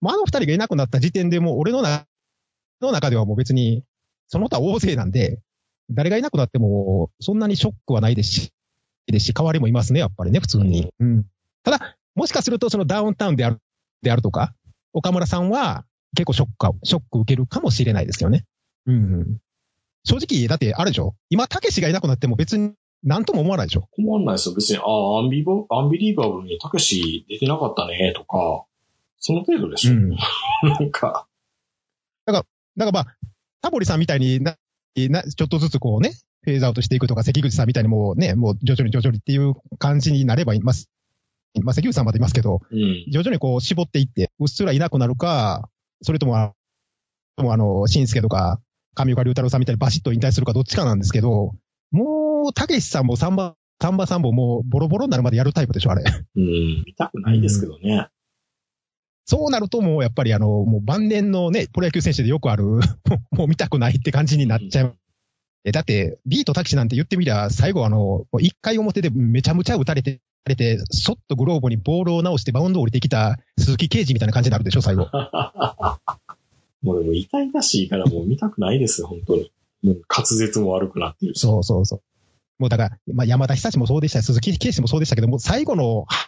[0.01, 2.05] まあ、あの二人がいなくなった時点でもう俺のな
[2.81, 3.85] の中ではもう別に、
[4.29, 5.41] その他大勢なんで、
[5.91, 8.53] 誰がいなくなっても、そんなにショックはないですし、
[9.13, 10.89] ですし、代わりもいますね、やっぱりね、普通に。
[11.01, 11.27] うん。
[11.63, 13.59] ただ、もしかするとそのダウンタウンである、
[14.03, 14.55] であるとか、
[14.93, 15.85] 岡村さんは
[16.15, 18.45] 結構ショックか、ショック受けるかもしれないですよね。
[18.87, 19.39] うん。
[20.05, 24.55] 正直、だってあるでしょ今、たけしがいなくなっても別に何とも思わないでしょ困んないですよ。
[24.55, 28.65] 別に、ああ、アンビバ、アンビリーバブルにたけし出てなかったね、とか、
[29.19, 29.93] その程度でしょ。
[29.93, 30.11] うん。
[30.63, 31.29] なんか、
[32.27, 32.47] だか
[32.77, 33.17] らまあ、
[33.61, 34.57] タモリさんみたいにな、
[34.97, 36.13] なちょっとずつこうね、
[36.51, 40.91] フェーズアウトしていくとか、関口さんみたいにもうね、もう徐々に徐々にっていう感じになればいます。
[41.63, 43.05] まあ、関口さんまでいますけど、うん。
[43.11, 45.69] 徐々にこう絞っていって、うっすらいなくなるか、
[46.03, 46.53] それとも、あ
[47.37, 48.61] もうあの、新助とか、
[48.95, 51.53] 上岡龍太郎さんみたいにバシッと引退するかどっちかなんですけど、
[51.91, 56.03] もう、たけしさんもサンバ、サンバさんももうボロボロになるまでやるタイプでしょ、あれ。
[56.37, 56.85] うん。
[56.85, 58.09] 見たくないですけどね。
[59.25, 62.65] そうなるともうやっぱりあの、もう晩年のね、プロ野球選手でよくある、
[63.31, 64.97] もう見たくないって感じになっちゃう。
[65.65, 75.09] えだって、ビートタキシなんて言ってみりゃ、最後あの、一回表でめちゃむちゃ打たれて、れて、そっとグローブにボールを直してバウンド降りてきた鈴木啓治みたいな感じになるでしょ、最後。
[76.83, 79.53] もうでも痛々しいからもう見たくないですよ、本当に。
[79.83, 81.41] もう滑舌も悪くなってるし。
[81.41, 82.03] そうそうそう。
[82.59, 86.28] もうだから、まあ、山田久志もそうでしたし、鈴木啓治もそうでしたけども、最後のは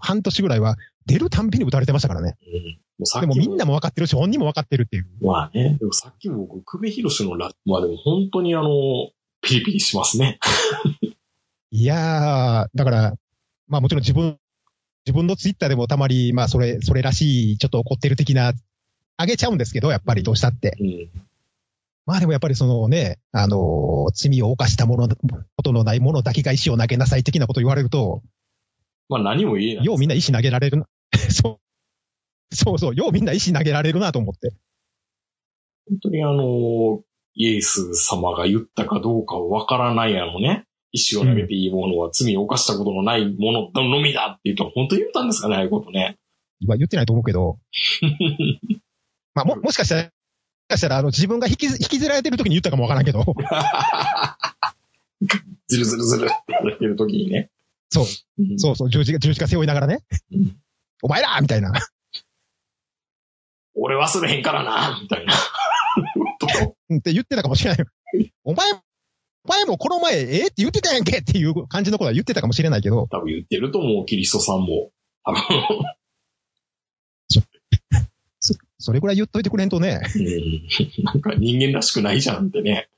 [0.00, 0.76] 半年ぐらいは
[1.06, 2.36] 出るたんびに打たれてましたからね。
[2.46, 2.78] うん。
[2.98, 5.06] もでもみんなも分かってるし、本人も分かってるっていう。
[5.20, 8.70] まあね、でもさっきも僕、久米宏のラまあでも本当にあの、
[9.40, 10.38] ピリピリしますね。
[11.70, 13.14] いやー、だから、
[13.66, 14.36] まあもちろん自分、
[15.06, 18.52] 自分のツイッターでもたまに、まあそれ、それらしい、ちょっと怒ってる的な、
[19.16, 20.76] あげちゃうんですけど、やっぱりどうしたって。
[20.80, 21.10] うん。
[22.06, 28.22] まあでもやっぱりそのね、あのー罪を犯したもの、ことのないものだけが石を投げなさい的なこと言われると、
[29.12, 29.84] まあ何も言えない。
[29.84, 30.86] ようみんな石投げられるな。
[31.30, 31.60] そ
[32.52, 32.54] う。
[32.54, 34.52] そうそう、ようみんな石投げられるなと思って。
[35.88, 37.02] 本当にあの、
[37.34, 46.18] イエス様が言ったかどうかわからないあのね、石を投げていいものは罪を犯したことのないもののみだって言うと、本当に言ったんですかね、ああいうことね。
[46.60, 47.58] 今言ってないと思うけど、
[49.34, 50.12] まあも、もしかしたら、もし
[50.68, 53.24] かしたら、あの、自分が引きず、引きずられてる時に言ったかもわからんけど、
[55.68, 57.50] ずるずるずるって言われてる時にね。
[57.92, 58.04] そう、
[58.38, 58.58] うん。
[58.58, 60.56] そうそう、十字架、十字架背負いながらね、うん
[61.04, 61.72] お前らみたいな。
[63.74, 65.34] 俺忘れへんからなみたいな。
[65.34, 67.86] って言ってたかもしれない。
[68.44, 74.92] お前、お前もこの前、ええって言ってたやんけっていう感じのことは言ってたかもしれないけど、多分言ってると思う、キリストさんも。
[75.24, 75.40] 多分。
[78.38, 80.00] そそれぐらい言っといてくれんとね。
[80.14, 82.88] うんなんか人間らしくないじゃんってね。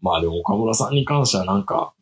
[0.00, 1.94] まあでも岡村さんに関してはなんか、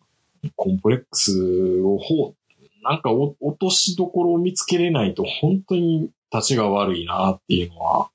[0.55, 2.36] コンプレックスをほう、
[2.82, 8.11] なんかお落としどころを見つけれないと本当に立ちが悪いなっていうのは、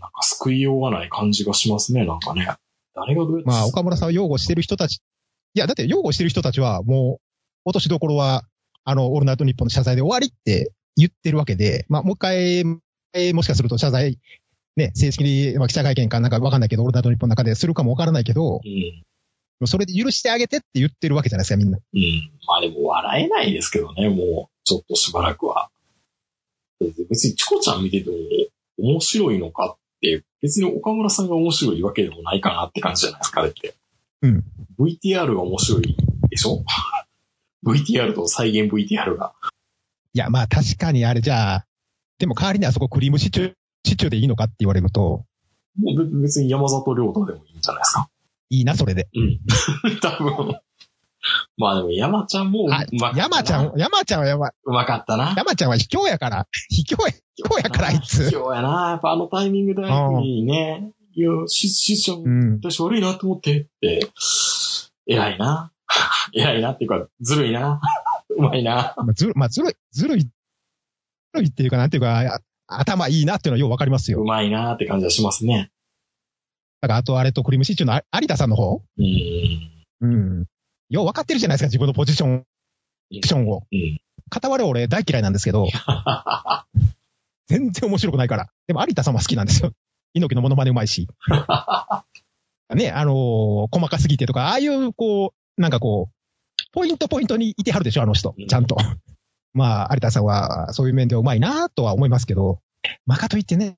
[0.00, 2.48] なんか救いようがない感じがしますね、なんかね。
[2.94, 3.48] 誰がどうやって。
[3.48, 5.00] まあ、岡村さんを擁護してる人たち、い
[5.54, 8.44] や、だって擁護してる人たちはもう、落としどころは、
[8.84, 12.60] あの、オールナイトニッポンの謝罪で終わりって言ってるわけで、まあ、もう一回、
[13.14, 14.18] えーもしかすると謝罪、
[14.76, 19.04] ね、正式に、まあ、記者会見かなんかわかんないけど、オールナイトニッポンの中でするかもわからないけど、うん。
[19.66, 21.78] それで許してあげてって言ってるわけじゃないですか、みんな。
[21.78, 22.30] うん。
[22.46, 25.70] まあでも笑えないですけどね、もう、ちょっとしばらくは。
[27.08, 28.16] 別にチコちゃん見てても
[28.78, 33.74] 面白いのかって、別に岡村さんが面白いわけでもないかなって感じじゃないですか、あれって。
[34.22, 34.44] うん。
[34.78, 35.96] VTR が面白い
[36.28, 36.64] でしょ
[37.64, 39.32] ?VTR と再現 VTR が。
[40.14, 41.66] いや、まあ確かにあれじゃあ、
[42.18, 43.52] でも代わりにあそこクリームシチュー、
[43.84, 45.24] シチューでいいのかって言われると、
[45.78, 48.08] もう別に山里亮太でもいいんじゃないですか？
[48.52, 49.08] いいな、それで。
[49.14, 49.40] うん。
[50.00, 50.54] 多分。
[51.56, 55.34] まあでも山ちゃんもうあまかったな山ちゃん、山ちゃんは山、うまかったな。
[55.36, 56.46] 山ちゃんは卑怯やから。
[56.68, 58.28] 卑怯や、卑怯やから、あいつ。
[58.34, 58.90] 今日やな。
[58.90, 62.60] やっぱあのタイミングであいつにね、いや、し、しちゃん、うん。
[62.60, 64.10] 私悪いなと思ってって、
[65.06, 65.72] 偉いな。
[66.34, 67.80] 偉いなっていうか、ずるいな。
[68.36, 68.94] うまいな。
[68.98, 70.30] まあ、ずる、まあ、ずるい、ずるい、ず
[71.34, 74.24] るいっていうか、なんていうか、あ頭いいなっていうのはようわかりますよう。
[74.24, 75.71] まいなって感じはしますね。
[76.82, 78.82] だから、あとあれとクリームシチューのあ有田さんの方？
[78.98, 79.84] うん。
[80.00, 80.46] うん。
[80.90, 82.44] よう分かってるじゃないですか、自分のポジション、ポ
[83.22, 83.62] ジションを。
[83.70, 84.00] うん。
[84.30, 85.68] 片割れ俺大嫌いなんですけど、
[87.46, 88.48] 全然面白くないから。
[88.66, 89.72] でも有田さんは好きなんですよ。
[90.14, 91.06] 猪木のモノマネうまいし。
[92.74, 98.46] ね、あのー細かすぎてとか、ああいう、こう、なんかこう、ポイントポイントにいてはるでしょ、あの人うん。
[98.48, 98.76] ちゃんと。
[99.52, 102.60] まあ、有田さんは、そういう面でうまいなとは思いますけど、
[103.06, 103.76] まあかといってね、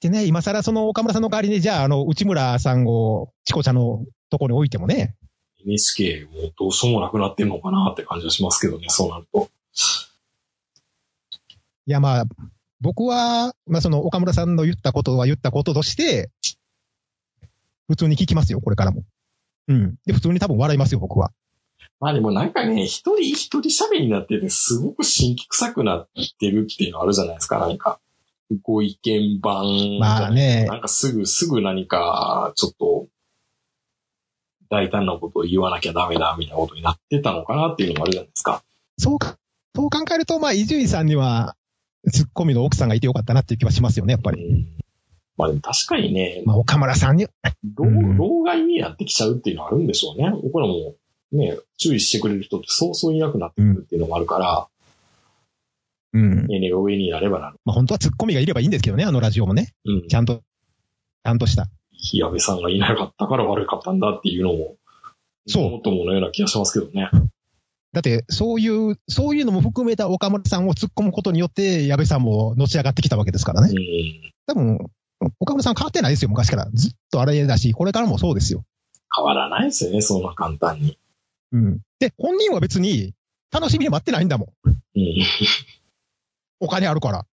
[0.00, 5.16] でね、今更その岡村さんの代わりに、じゃあ、あの、内村さんを、チコちゃんのところに置いてもね、
[5.64, 9.50] NHK もうどうしようもなくなってんのかなって感じはしますけどね、そうなると。
[11.86, 12.24] いや、まあ、
[12.80, 16.30] 僕は、まあ、その岡村さんの言ったことは言ったこととして、
[17.88, 19.02] 普通に聞きますよ、これからも。
[19.66, 19.96] うん。
[20.06, 21.32] で、普通に多分笑いますよ、僕は。
[22.00, 27.98] まあでもなんかね、一人一人喋りになってて、すごく新規臭くなってるっていうのあるじゃないですか、なんか。
[28.62, 30.66] ご意見番じゃないまあね。
[30.66, 33.06] なんかすぐ、すぐ何か、ちょっと、
[34.70, 38.62] 大胆なことを言わなきゃダメだ、みたいなことになってたのかなっていうのもあるじゃないですか。
[38.98, 39.36] そうか、
[39.74, 41.56] そう考えると、まあ、伊集院さんには、
[42.12, 44.44] ツッコミの奥さんがいてよかったなっていう気はしますよね、やっぱり。
[44.44, 44.66] うん。
[45.36, 47.26] まあでも確かにね、まあ、岡村さんに、
[47.76, 48.16] 老うん。
[48.16, 50.30] 老害になってきちゃうっていうのはあるんでしょうね。
[50.42, 50.94] 僕らも
[51.32, 54.66] ね、注意してくれる人ってそうそういなくなってくるっていうのがあるから、
[56.12, 56.46] うん。
[56.46, 57.56] 年齢が上になればなる。
[57.64, 59.72] まあ、本当はツッコミがいればいいんですけどね、あのラジオもね。
[59.84, 60.14] うんち。
[60.14, 61.68] ゃんと、ちゃんとした。
[62.12, 64.76] 矢部さんがいなかったから悪かったんだっていうのも、
[65.46, 67.10] そうもっとものような気がしますけどね。
[67.92, 73.70] だって、そういう、そういうのも含めた岡村さんを突っ込むことによって、矢部さんものし上がってきたわけですからね。
[73.70, 74.32] うん。
[74.46, 74.90] 多分、
[75.40, 76.70] 岡村さん変わってないですよ、昔から。
[76.72, 78.64] ずっとあれだし、これからもそうですよ。
[79.14, 80.98] 変わらないですよね、そんな簡単に。
[81.52, 81.80] うん。
[81.98, 83.14] で、本人は別に、
[83.50, 84.68] 楽しみに待ってないんだもん。
[84.68, 85.24] うん。
[86.60, 87.26] お金あるから。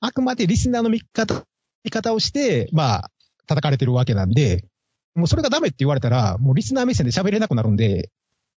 [0.00, 1.44] あくまでリスナーの見方、
[1.84, 3.10] 見方をして、まあ、
[3.46, 4.64] 叩かれてるわけなんで、
[5.14, 8.10] もうそれがダメって言われたら、もうリスナー目線で喋れなくなるんで、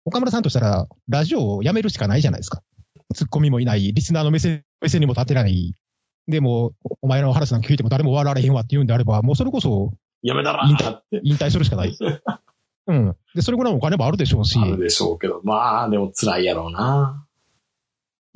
[0.04, 2.62] 岡村さんとしたら、ラジオをやめるしかないじゃないですか。
[3.14, 5.74] ツッコミもいない、リスナーの目線目線にも立てない。
[6.28, 9.92] でも、お前の話なんか聞いても誰も笑われへんわって言うんであれば、もうそれこそ
[10.22, 10.78] やめたら引っ
[11.10, 11.96] て引退するしかない。
[12.88, 13.16] うん。
[13.34, 17.25] で、それぐらいのお金もあるでしょうし、あるでしょうけど、まあ、でも辛いやろうな。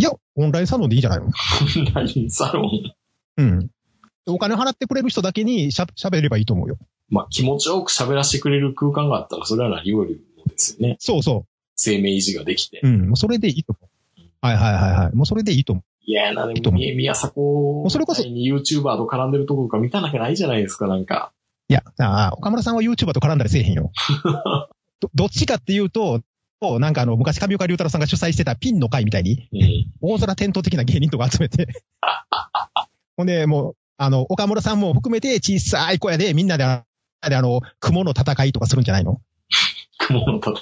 [0.01, 1.31] いや、オンラインサロンでいいじゃないの。
[1.95, 2.71] 何サロン。
[3.37, 3.71] うん。
[4.27, 6.79] お金払ってくれる人だけにしゃ喋ればいいと思うよ。
[7.11, 10.97] まあ、気持ちよく喋らせてくれる空間があったら、それは何よりもですよね。
[11.01, 11.45] そうそ
[11.77, 12.89] 生命維持ができてう。。
[12.89, 13.09] うん。
[13.09, 14.21] もうそれでいいと思う。
[14.41, 15.15] はいはいはいはい。
[15.15, 15.85] もうそれでいいと思う。
[16.07, 21.33] いやな、でも、いい宮迫うそれこそに YouTuber と絡んでるところとか見たなきゃないじゃないですか、なんか。
[21.69, 23.93] いや、ああ岡村さんは YouTuber と絡んだりせえへんよ。
[25.01, 26.21] どどっちかっていうと、
[26.79, 29.87] なんかあの、昔上岡龍太郎さんが主催してたピンの会みたいに、うん。
[30.03, 31.69] 大空転倒的な芸人とか集めて、
[33.17, 36.85] ほんで、もう、あの、岡村さんも含めて小さい小屋でみんなで、あ
[37.23, 39.21] の、雲の戦いとかするんじゃないの？
[39.99, 40.53] 雲のた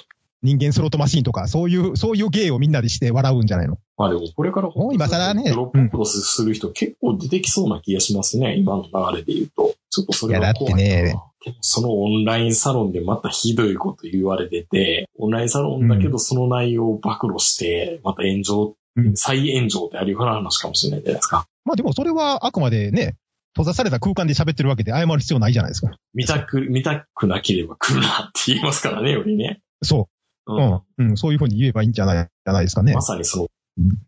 [0.41, 3.77] 人間スロットマシンとか、そういう、そういう芸をみんなでして笑うんじゃないの？
[3.97, 5.49] まあでも、これからもう今更ね。
[5.49, 9.75] ドロップクロスする人結構出てきそうな気がしますね、今の流れで言うと。
[9.89, 10.81] ちょっとそれは怖いな。
[10.81, 11.19] いやだってね
[11.61, 21.45] そのオンラインサロンでまたひどいこと言われてて、オンラインサロンだけどその内容を暴露して、また炎上、うん再炎上ってあり得る話かもしれないじゃないですか。
[21.63, 23.15] まあでもそれはあくまでね、
[23.53, 25.91] 閉ざされた空間で喋ってるわけで謝る必要ないじゃないですか。
[26.13, 29.61] 見たく、見たくなければ来るなって言いますからね、よりね。
[29.83, 30.09] そ
[30.47, 30.83] うう。
[30.97, 31.09] うん。
[31.09, 31.17] うん。
[31.17, 33.01] そういうふうに言えばいいんじゃない、じゃないですかねま。
[33.01, 33.47] さにその、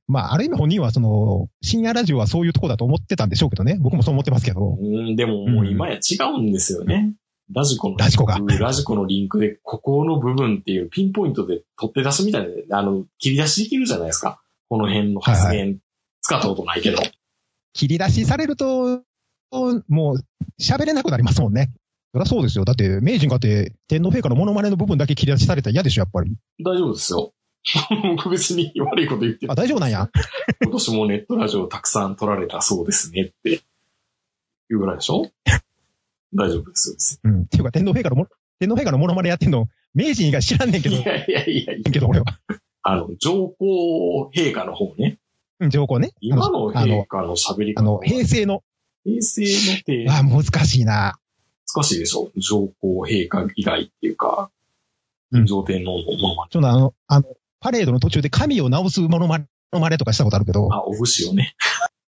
[0.07, 3.77] まあ、ある意味本人はその、深夜ラジオはそういうとこだと思ってたんでしょうけどね。
[3.79, 4.77] 僕もそう思ってますけど。
[4.79, 7.13] うん、でももう今や違うんですよね。
[7.53, 14.41] ラジコの、ラジコがラジコのリンクで、ここの部分っていうピンポイントで取って出しみたいな、あの、切り出しできるじゃないですか。
[14.69, 15.79] この辺の発言、
[16.21, 16.97] 使ったことないけど。
[17.73, 19.01] 切り出しされると、
[19.89, 20.17] もう、
[20.61, 21.71] 喋れなくなりますもんね。
[22.13, 22.65] そりゃそうですよ。
[22.65, 26.35] だって、名人がって、天皇陛下のモノマネの部分だけ切り出しされたら嫌でしょ、やっぱり。
[26.63, 27.33] 大丈夫ですよ。
[28.17, 30.09] 僕別に悪いこと言ってあ、大丈夫なんや。
[30.63, 33.59] 今年もネットラジオたくさん撮られたそうですねってい
[34.71, 35.29] うぐらいでしょ？
[36.33, 37.41] 大丈夫ですうん。
[37.43, 38.27] っていうか、天皇陛下のも、
[38.59, 41.01] 天皇陛下のモノマネやってんの、名人以外知らんねんけど、に。
[41.01, 42.25] いやいやいやいやけど俺は。
[42.83, 45.19] あの、上皇陛下の方ね。
[45.59, 46.11] うん上皇ね。
[46.21, 48.63] 今のあの、陛下の喋り方あの、平成の、
[49.03, 51.19] 平成のってあ、難しいな。
[51.73, 54.49] 難しいでしょ上皇陛下以外っていうか、
[55.31, 56.49] うん上天皇のものまね。
[56.49, 57.25] ちょっとあの、あの、
[57.59, 61.55] パレードの途中で髪を直すものまね、まねとかしたことあるけど、あ、お節をね。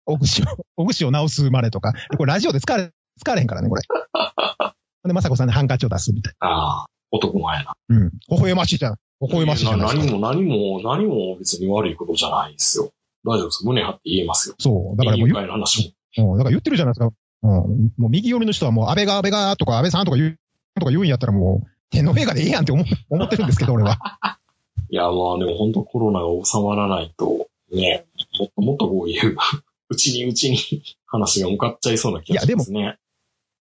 [0.06, 0.46] お串を、
[0.76, 3.82] お串を直すまねとか、これラジオで使われ、使われへんからね、これ。
[5.04, 7.64] で、まさこさんでハンカチを出すみたいああ、男前な。
[7.64, 7.76] な。
[7.88, 8.10] うん。
[8.30, 8.96] 微笑ましいじゃん。
[9.20, 10.12] 微笑ましいじゃないですか。
[10.12, 12.90] 何も何も、何も別に悪いことじゃないですよ。
[13.24, 13.66] 大丈夫です。
[13.66, 14.54] 胸張って言えますよ。
[14.58, 14.96] そう。
[14.96, 17.12] だからもう言会の話う、うん、だから言ってるじゃないですか。
[17.42, 17.50] うん。
[17.96, 20.38] もう右読みの人はもう安倍が安倍がとか安倍さんとか言う、
[20.78, 23.98] とか言うんやったらもう、天皇陛下でええやんって思思ってるんですけど、俺は。
[23.98, 23.98] も。
[24.90, 28.06] いや、まあでも本当コロナが収まらないと、ね、
[28.38, 29.36] もっともっとこういう、
[29.88, 30.58] うちにうちに
[31.06, 32.98] 話が向かっちゃいそうな気がしますね。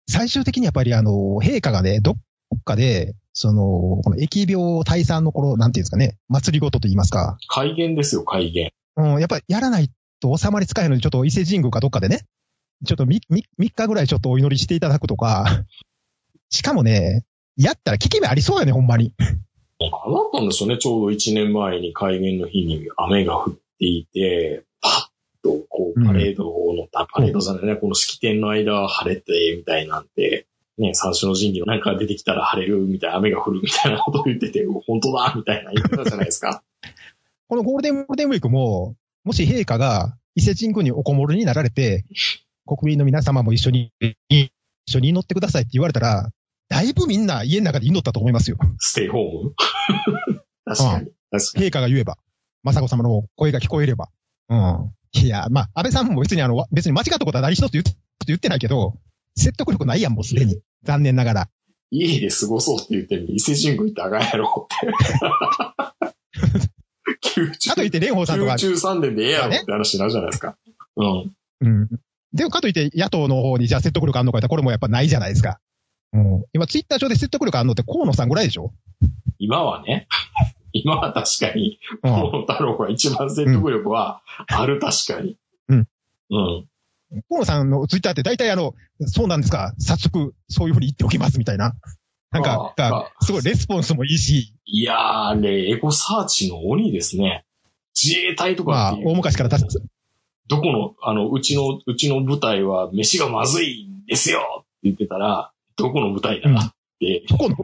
[0.10, 2.16] 最終的にやっぱりあの、陛下がね、どっ
[2.64, 7.38] かで、その、この疫病退散の頃、なんていうんですかね、祭りごとと言いますか。
[7.47, 8.72] 改元ですよ、改元。
[8.95, 12.22] うん、やっぱりやらないと収まりつかへんのに、ちょっと伊勢神宮かどっかでね、
[12.86, 13.43] ちょっと 3, 3
[13.74, 15.66] 日ぐらいちょっとお祈りしていただくとか、
[16.49, 17.26] しかもね、
[17.58, 19.14] やったら効き目ありそうやね、ほんまに。
[19.80, 20.78] あったんですよね。
[20.78, 24.64] ちょうど1年前に改元の日に雨が降っていて、
[25.48, 36.64] とこうパレードの、あパレードじゃないね、この式典の間晴れて、みたいなんて、ね、三種の神器のなんか出てきたら晴れるみたいな、雨が降るみたいなことを言ってて、 本当だみたいな言ってたじゃないですか。
[37.48, 42.06] このゴールデンゴールデンウィークも、もし陛下が伊勢神宮におこもりになられて、
[42.68, 43.91] 国民の皆様も一緒に、
[44.30, 44.52] 一
[44.88, 46.30] 緒に祈ってくださいって言われたら、
[46.70, 48.58] だいぶみんな家の中で祈ったと思いますよ。
[48.78, 49.54] ステイホーム？
[50.66, 51.12] 確かに。
[51.32, 51.66] 確かに。
[51.68, 52.18] 陛下が言えば。
[52.66, 54.10] 雅子様の声が聞こえれば。
[54.50, 54.91] うん。
[55.14, 57.91] いや、まあ、安倍さんも別にあの、別に間違ったことは何一つ言って
[58.28, 58.95] 言ってないけど、
[59.36, 60.60] 説得力ないやん、もうすでに。
[60.84, 61.49] 残念ながら。
[61.91, 64.88] 家で過ごそうって言ってる伊勢神宮行ってあかんやろって。
[67.70, 70.58] かといって 蓮舫さんとか宮、中三年でええやろって話になるじゃないですか。
[70.97, 71.32] うん。
[71.62, 71.89] うん。
[72.34, 75.60] でもかといって野党の方にじゃあ説得力あんのかってこれもやっぱないじゃないですか。
[76.14, 76.43] うん。
[76.53, 78.74] 今ツイッター上で説得力あんのって河野さんぐらいでしょ？
[79.39, 80.08] 今はね、
[80.84, 82.12] 今は確かに、うん。
[82.12, 85.38] 河野太郎が一番説得力はある、確かに。
[85.70, 85.88] うん。
[86.30, 86.66] うん。
[87.30, 88.74] 河野さんのツイッターって大体あの、
[89.06, 89.74] そうなんですか？
[89.80, 91.74] 早速、そういうふうに言っておきますみたいな。
[92.32, 92.74] なんか、
[93.22, 97.46] すごいレスポンスもいいし、いやー、あれ、エゴサーチの鬼ですね。
[98.00, 99.10] 自衛隊とまあ、かっていう。
[99.10, 99.82] 大昔から出す。
[100.50, 106.50] どこの、あの、うちの、うちの部隊は飯がまずいんですよって言ってたら、どこの部隊だ？
[106.50, 107.58] って、どこの、 っ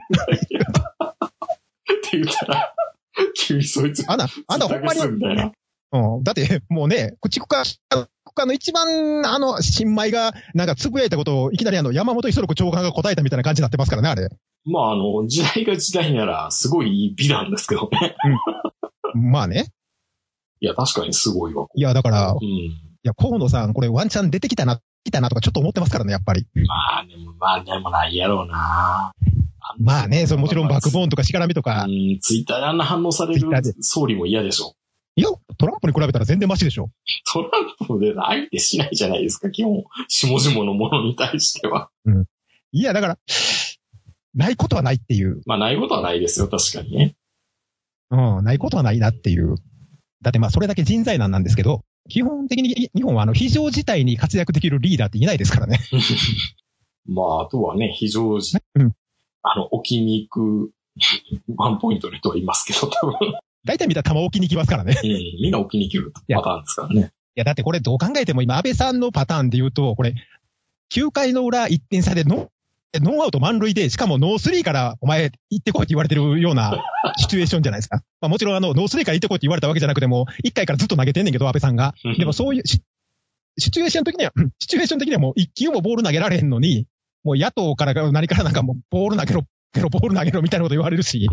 [2.01, 2.74] て言ったら、
[3.36, 5.01] 急にそいつ、あんな、あんなほんまに。
[5.93, 6.23] うん。
[6.23, 7.63] だって、もうね、駆逐化、
[8.25, 14.29] 他の一番、あの、新米が、なんか、つぶやいたことを、いきなりあの、山本五十六長官が答えたみたいな感じになってますからね、あれ。
[14.65, 18.15] まあ、あの、時代が時代なら、すごいいい美なんですけどね。
[19.13, 19.67] まあね。
[20.61, 21.67] いや、確かにすごいわ。
[21.75, 22.71] いや、だから、ういん。
[23.03, 26.47] や、河野さん、これワンチャン出てきたな、来たなとかちょっと思ってますからね、やっぱり。
[26.65, 29.11] まあ、でも、まあ、でもないやろうな。
[29.80, 31.88] まあね、それもちろんバックボーンとかしがらみとかう。
[31.88, 33.49] ん、ツイッターであんな反応される
[33.82, 34.76] 総理も嫌でしょ。
[35.16, 36.89] いや、トランプに比べたら全然マシでしょ。
[37.32, 39.84] トランプで相手しないじゃないですか、基本。
[40.07, 41.89] 下々のものに対しては。
[42.72, 43.18] いや、だから、
[44.34, 45.41] ないことはないっていう。
[45.45, 47.16] まあ、ないことはないですよ、確かにね。
[48.09, 49.55] うん、ないことはないなっていう。
[50.24, 55.80] だってまあ、それだけ人材なんなんですけど、基本的に日本はあの、非常事態に活躍できるリーダーっていないですからね。
[57.05, 58.93] まあ、あとはね、非常時、うん
[59.43, 60.71] あの、置きに行く、
[61.57, 63.33] ワンポイントの人はいますけど、多分。
[63.65, 64.95] 大体みんな玉置きに行きますからね。
[65.03, 65.09] うん、
[65.41, 67.11] みんな置きに来るパターンですからね。
[67.35, 70.13] いや、だってこれどう考えても今、安倍さんのパターンで言うと、これ、
[70.93, 72.49] 9回の裏1点差でノ
[72.99, 76.83] ノーアウト満塁で、しかもノースリーからお前行ってこいって言われてるような
[77.17, 78.03] シチュエーションじゃないですか。
[78.21, 81.95] まあもちろんあの、ノースリーから行ってこいって言われたわけじゃなくても、1回からずっと投げてんねんけど、安倍さんが。
[82.19, 82.83] でもそういうシ、
[83.57, 86.85] シチュエーション的には、シチュエーション的にはもう1球もボール投げられへんのに、
[87.24, 91.30] もう野党からが何からなんかもうボール投げろ、投げろ、ボール投げろみたいなこと言われるし、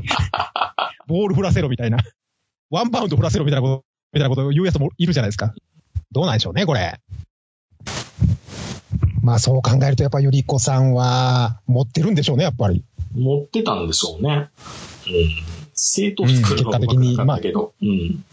[1.09, 1.99] ボール振らせろみたいな。
[2.71, 5.53] ワンバウンド振らせろみたいなこと、みたいなことを言うやつもいるじゃないですか。
[6.13, 7.01] どうなんでしょうね、これ。
[9.23, 12.85] まあそう考えると、やっぱゆり子さんは持ってるんでしょうね、やっぱり。
[13.15, 14.31] 持ってたんでしょうね。
[14.31, 15.51] うん。
[15.73, 17.75] 政党作るのがうん結果的に分かったけど。
[17.83, 18.25] うん。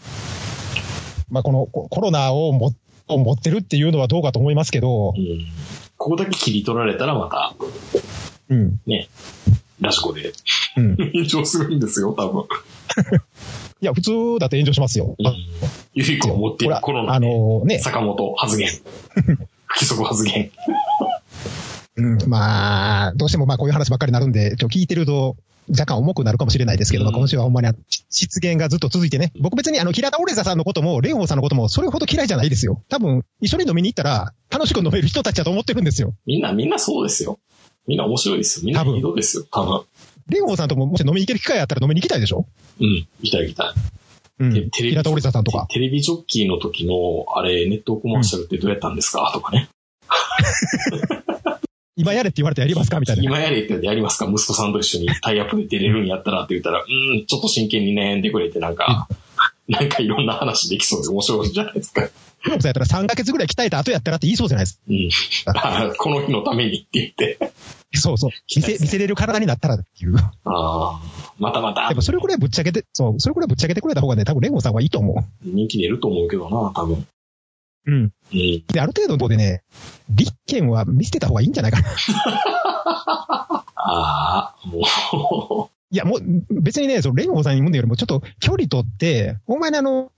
[1.30, 2.72] まあこのココロナをも
[3.08, 5.46] を持ってるっていうのはどうかと思いますけど、うん。
[5.98, 7.54] ここだけ切り取られたらまた、
[8.48, 8.80] うん。
[9.80, 10.32] ラジコで
[10.76, 10.96] うん。
[11.12, 12.44] 炎上するんですよ、多分。
[13.82, 15.16] いや、普通だって炎上しますよ。
[15.18, 15.36] うん。
[15.94, 18.68] ゆり子を持っているコロナあで、のね、坂本発言。
[19.66, 20.50] 不規則発言。
[21.96, 25.36] うん、まあ、どうしてもまあこういう話ばっかりになるんで、ちょ聞いてると、
[25.70, 27.68] 若干重くなるかもしれないですけど、う今週はほんまに
[28.10, 29.32] 失言がずっと続いてね。
[29.40, 32.82] 僕別にあの、平田オレザさんのことも、レオンさんのことも、それほど嫌いじゃないですよ。
[32.88, 36.14] 多分、一緒に飲みに行ったら、楽しく飲める人たちだと思ってるんですよ。
[36.26, 37.38] みんな、みんなそうですよ。
[37.86, 38.66] みんな面白いですよ。
[38.66, 39.46] みんな多分いい人ですよ。
[39.50, 39.82] 多分。
[40.28, 42.46] レオンさんとももし飲みに行ける機会あったら飲みに行きたいでしょ？
[42.80, 43.06] うん。
[43.22, 43.66] 行きたい行きたい。
[44.40, 44.60] うんで。
[44.70, 45.66] テレビ平田オレザさんとか。
[45.70, 49.30] テレビジョッキーの時の、あれ、ネットコマーシャルってどうやったんですか？
[49.32, 49.68] とかね。
[51.98, 53.22] 今やれって言われてやりますかみたいな。
[53.24, 59.08] 今やれってやりますか息子さんと一緒にタイアップで出れるんやったらって言ったら、うん、ちょっと真剣に悩んでくれて、なんか、
[59.66, 62.02] なんかいろんな話できそうで面白いじゃないですか。
[62.02, 65.08] レオンさんやったら3ヶ月ぐらい鍛えた後やったらって言いそうじゃないですうん。
[65.56, 67.34] あこの日のためにって言って。
[67.34, 67.48] か。
[67.94, 68.30] そうそう。
[68.54, 70.16] 見せ、見せれる体になったらっていう。
[70.16, 71.00] ああ、
[71.40, 77.04] またまたでもそれくらいぶっちゃけて、そう、それくらいぶっちゃけてくれた方がね、多分レオンさんはいいと思人気出ると思うけどな、多分。
[77.88, 77.90] う。
[77.90, 78.12] うん。
[78.32, 78.64] うん。
[78.66, 79.62] で、ある程度のとこでね、
[80.10, 81.88] 立憲は見捨てた方がいいんじゃないかな。
[83.74, 86.20] ああ、もいや、もう、
[86.60, 90.10] 別にね、その、レオンさんに言うよりも、ちょっと距離取って、ほんまにあの、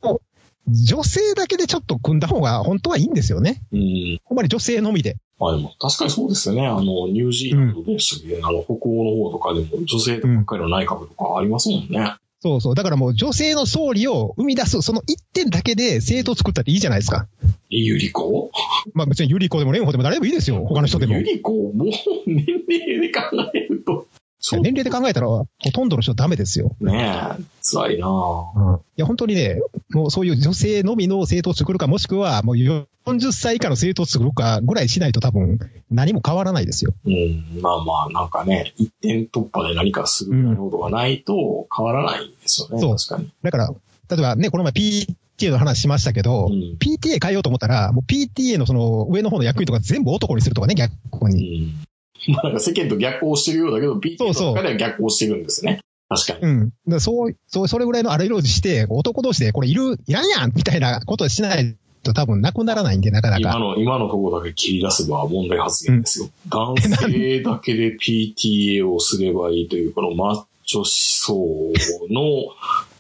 [0.66, 3.62] 女性だけでちょっと組んだ方が本当はいいんですよね。
[3.72, 4.20] う、うん。
[4.24, 5.16] ほんまに女性のみで。
[5.38, 6.66] まあでも、確かにそうですよね。
[6.66, 12.14] あの、ニュージーランドでしたっけ、あの、北欧の方とかでも女性ばっかりの内閣とかありますもんね。
[12.43, 12.74] そうそう。
[12.74, 17.26] だからもう女性の総理を生み出す、その一点だけで政党作ったっていいじゃないですか。
[17.45, 18.51] えゆり子
[18.95, 20.64] まあ別にユリコでもレンホでも誰でもいいですよ。
[20.66, 21.14] 他の人でも。
[21.14, 21.88] ゆいり子もう
[22.26, 23.20] 年齢で考
[23.55, 24.07] えると。
[24.53, 26.74] や年齢で考えたら、ほとんどの人ダメですよ。
[26.80, 28.74] ねえ、辛いなぁうん。
[28.76, 29.61] いや、本当にね、
[29.91, 35.59] もうそういう女性のみの政党を作るか、もしくはもう40歳以下の政党を作るかぐらいしないと多分
[35.91, 36.95] 何も変わらないですよ。
[37.05, 42.80] うん、まあまあ、なんかね、一点突破で何かするようなことがないと変わらないんですよね。
[42.80, 43.30] そう確かに。
[43.43, 51.66] だから、例えばね、この前 PTA の話しましたけど、うん PTA 変えようと思ったら、もう PTA のその上の方の役員とか全部男にするとかね、逆うに。
[51.66, 51.89] ん。
[52.28, 55.80] まあなんか世間と逆行してるようだけど、うとかでは逆行してるんですね。
[56.08, 56.52] 確かに。
[56.52, 56.72] うん。
[56.88, 63.40] だそう、そう、それぐらいの荒色して、男同士でこれいる、いらんやんみたいなことしないと多分なくならないんで、なかなか。
[63.40, 66.30] 今の、今のところだけ切り出せば問題発言ですよ。
[66.50, 72.54] 男性だけで PTA をすればいいという、このマッチョ思想の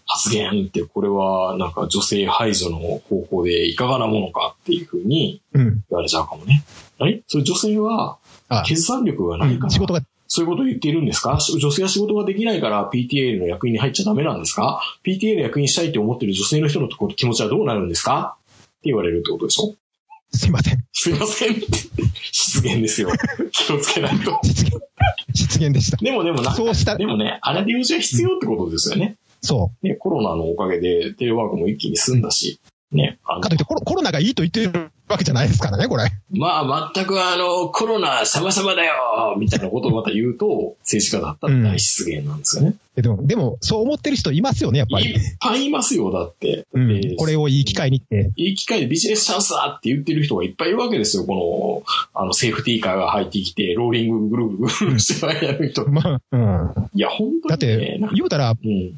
[0.06, 5.84] 発言って、これはなんか女性排除の方向でいかがなものかっていうふうにうん。
[5.90, 6.62] 言われちゃうかもね。
[7.00, 8.18] えそれ女性はあ
[8.66, 11.38] 決断力がないから、仕事が、そういうことを言っているんですか？
[11.60, 18.36] 女性は仕事ができないから PTA の役員に入っちゃダメなんですか ?PTA の役員したいって思ってる女性の人のとこ気持ちはどうなるんですか？
[18.38, 19.74] って言われるってことでしょ？
[20.32, 20.84] すいません。
[20.92, 21.56] すいません。
[22.30, 23.10] 失言ですよ。
[23.50, 24.38] 気をつけないと。
[24.44, 24.80] 実現、
[25.32, 25.96] 実現でした。
[25.96, 29.16] でもでもなそうしたでもね、あれで用事が必要ってことですよね。
[29.42, 32.60] そね、コロナのおかげでテレワークも一気に済んだし、
[32.92, 36.10] ね、かといってコロコロナがいいと言ってるわけじゃないですからね、これ。
[36.32, 42.74] まあ全くあの、コロナ様々だよみたいなことをまた言うと、政治家だったら大失言なんですよね。
[42.96, 45.20] でも、でも、そう思ってる人いますよね、やっぱりいっ。
[45.40, 46.66] ぱいいますよ、だって。
[46.72, 47.16] うんで。
[47.16, 48.32] これをいい機会にって。
[48.36, 51.24] いい機会でビジネスチャンスだって言ってる人がいっぱいいるわけですよ。
[51.24, 55.88] この、あの、セーフティーカーが入ってきて、ローリングぐるぐるぐるぐるしてやる人。
[55.90, 56.88] まあ、うん。
[56.94, 58.92] いや、本当だっにねて、なんか言うたら、うん。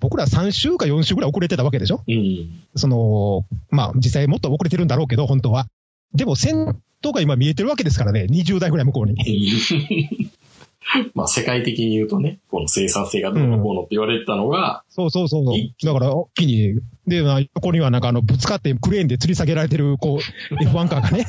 [0.00, 2.02] 僕ら3週か4週ぐらい遅れてたわけでしょ？
[2.08, 2.62] うん。
[2.74, 5.66] その、まあ、実際もっと遅れてるんだろうけど、本当は。
[6.14, 9.14] でも、戦闘が今見えてるわけですからね、20代ぐらい向こうに。
[11.14, 15.86] まあ、世界的に言うとね、この生産性がどうのこうのって言われてたのが、そうそうそうそう一。
[15.86, 21.26] だから、一気に、で、まあ、横にはなんかあの、ぶつかってクレーンで吊り下げられてる、こう、 F1 カーがね、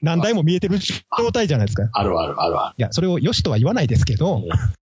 [0.00, 1.84] 何台も見えてる状態じゃないですか。
[1.84, 4.48] いあるあるあるあや、それを良しとは言わないですけど、る。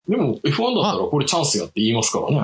[0.07, 2.43] でも、F1 だったらこれチャンスやって言いますからね。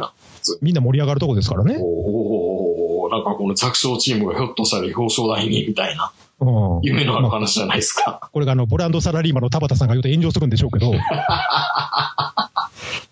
[0.62, 1.78] みんな盛り上がるとこですからね。
[1.80, 6.82] おーおーおーおーなんかこの弱小チームがひょっとしたら表彰台に、みたいな、うん。
[6.84, 8.30] 夢のあるまあ話じゃないですか。
[8.32, 10.92] これがあの、ボランドサラリーマンの田畑さんが言うと炎上するんでしょうけど、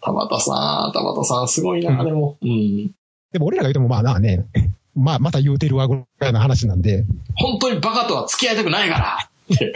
[0.01, 2.37] 田畑さん、田畑さん、すごいな、うんでも。
[2.41, 2.91] うん。
[3.31, 4.45] でも俺らが言うてもまあなあね、
[4.95, 9.73] まあまた言うてるわぐらいの話なんで、本当にバカとは付き合いたくないから って。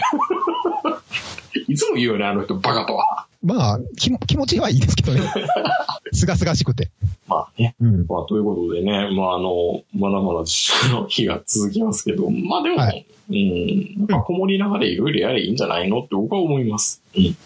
[1.68, 3.26] いつも言うよね、あの人、バカとは。
[3.47, 5.21] まあ、気も気持ちはいいですけどね。
[6.11, 6.91] すがすがしくて。
[7.27, 7.75] まあね。
[7.79, 8.05] うん。
[8.07, 17.01] まあ、ということでね、まあ、あの、まだまだ自粛の日が続きますけど、まあでも、はいうん、なんかこもりながらいろいろやればいいんじゃないのって僕は思います。
[17.15, 17.37] うん。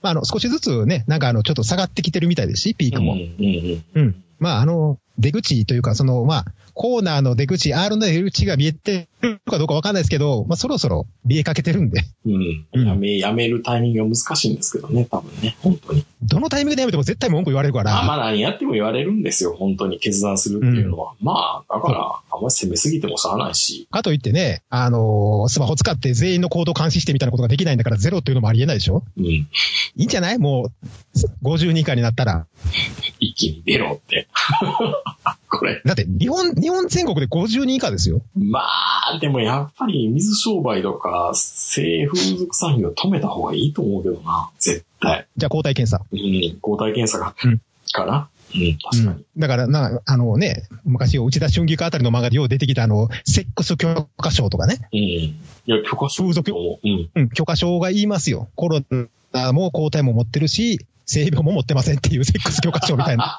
[0.00, 3.12] まあ、あの、少しずつね、なんかあの、ちょっと下がってきてるみたいですし、ピークも。
[3.12, 4.24] うん、うん、うん。
[4.44, 12.66] まあ、あの、出口というか、その、まあ、コーナーの出口、R の出口が見えてるかどうかわかんないですけど、まあ、そろそろ見えかけてるんで、うん。
[12.74, 16.04] うんやめ、やめるタイミングが難しいんですけどね、多分ね、本当に。
[16.22, 21.14] どのタイミングでやめても絶対文句言われるから、まあまあ何やっても言われるんですよ、本当に決断するっていうのは。
[21.20, 22.00] まあ、だから、
[22.32, 23.86] あんまり攻めすぎてもしゃあないし。
[23.92, 29.04] かといってね、あのースマホ使って全員の行動監視してみたいなことができないんだからゼロっていうのもありえないでしょ？
[29.16, 29.24] うん。
[29.26, 29.46] い
[29.96, 30.38] いんじゃない？
[30.38, 30.72] も
[31.44, 32.46] う、52以下になったら。
[33.20, 34.23] 一気に出ろって。
[35.48, 35.80] これ。
[35.84, 38.22] だって、日本、日本全国で52以下ですよ。
[38.36, 44.50] まあ、でもやっぱり水商売とか、性風俗産業止めた方がいいと思うけどな。
[44.58, 45.26] 絶対。
[45.36, 46.04] じゃあ抗体検査。
[46.12, 46.58] うん。
[46.60, 47.60] 抗体検査が、うん
[47.94, 48.28] かな。
[48.54, 49.24] うん、確かに。
[49.38, 54.88] だから、な、あのね、昔、内田春菊あたりの漫画でよう出てきたあの、セックス許可証とかね。
[54.92, 54.98] うん。
[54.98, 55.34] い
[55.66, 56.52] や、許可証風俗。
[56.52, 57.10] うん。
[57.14, 58.48] うん、許可証が言いますよ。
[58.54, 58.80] コロ
[59.32, 63.38] ナも抗体も持ってるし、性病も持ってませんっていうセックス許可証みたいな。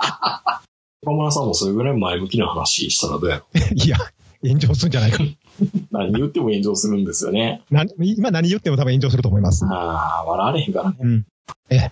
[1.06, 3.46] 岡村さんもそれぐらい前向きな話したらどうやろ
[3.76, 3.98] いや、
[4.44, 5.24] 炎上するんじゃないか。
[5.92, 7.62] 何言っても炎上するんですよね。
[7.72, 9.66] な今何言っても多分炎上すると思います。
[9.66, 10.98] ああ、笑われへんからね。
[11.00, 11.26] うん。
[11.70, 11.92] ええ、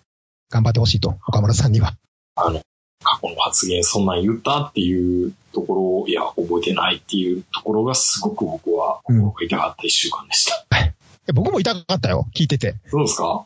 [0.50, 1.96] 頑張ってほしいと、岡村さんには。
[2.36, 2.60] あの、
[3.04, 10.66] 過去の発言そんなん言ったっていうところを、いや、覚えてないっていうところがすごく僕は心が痛かった一週間でした。
[11.28, 12.76] え僕も痛かったよ、聞いてて。
[12.92, 13.46] どうですか？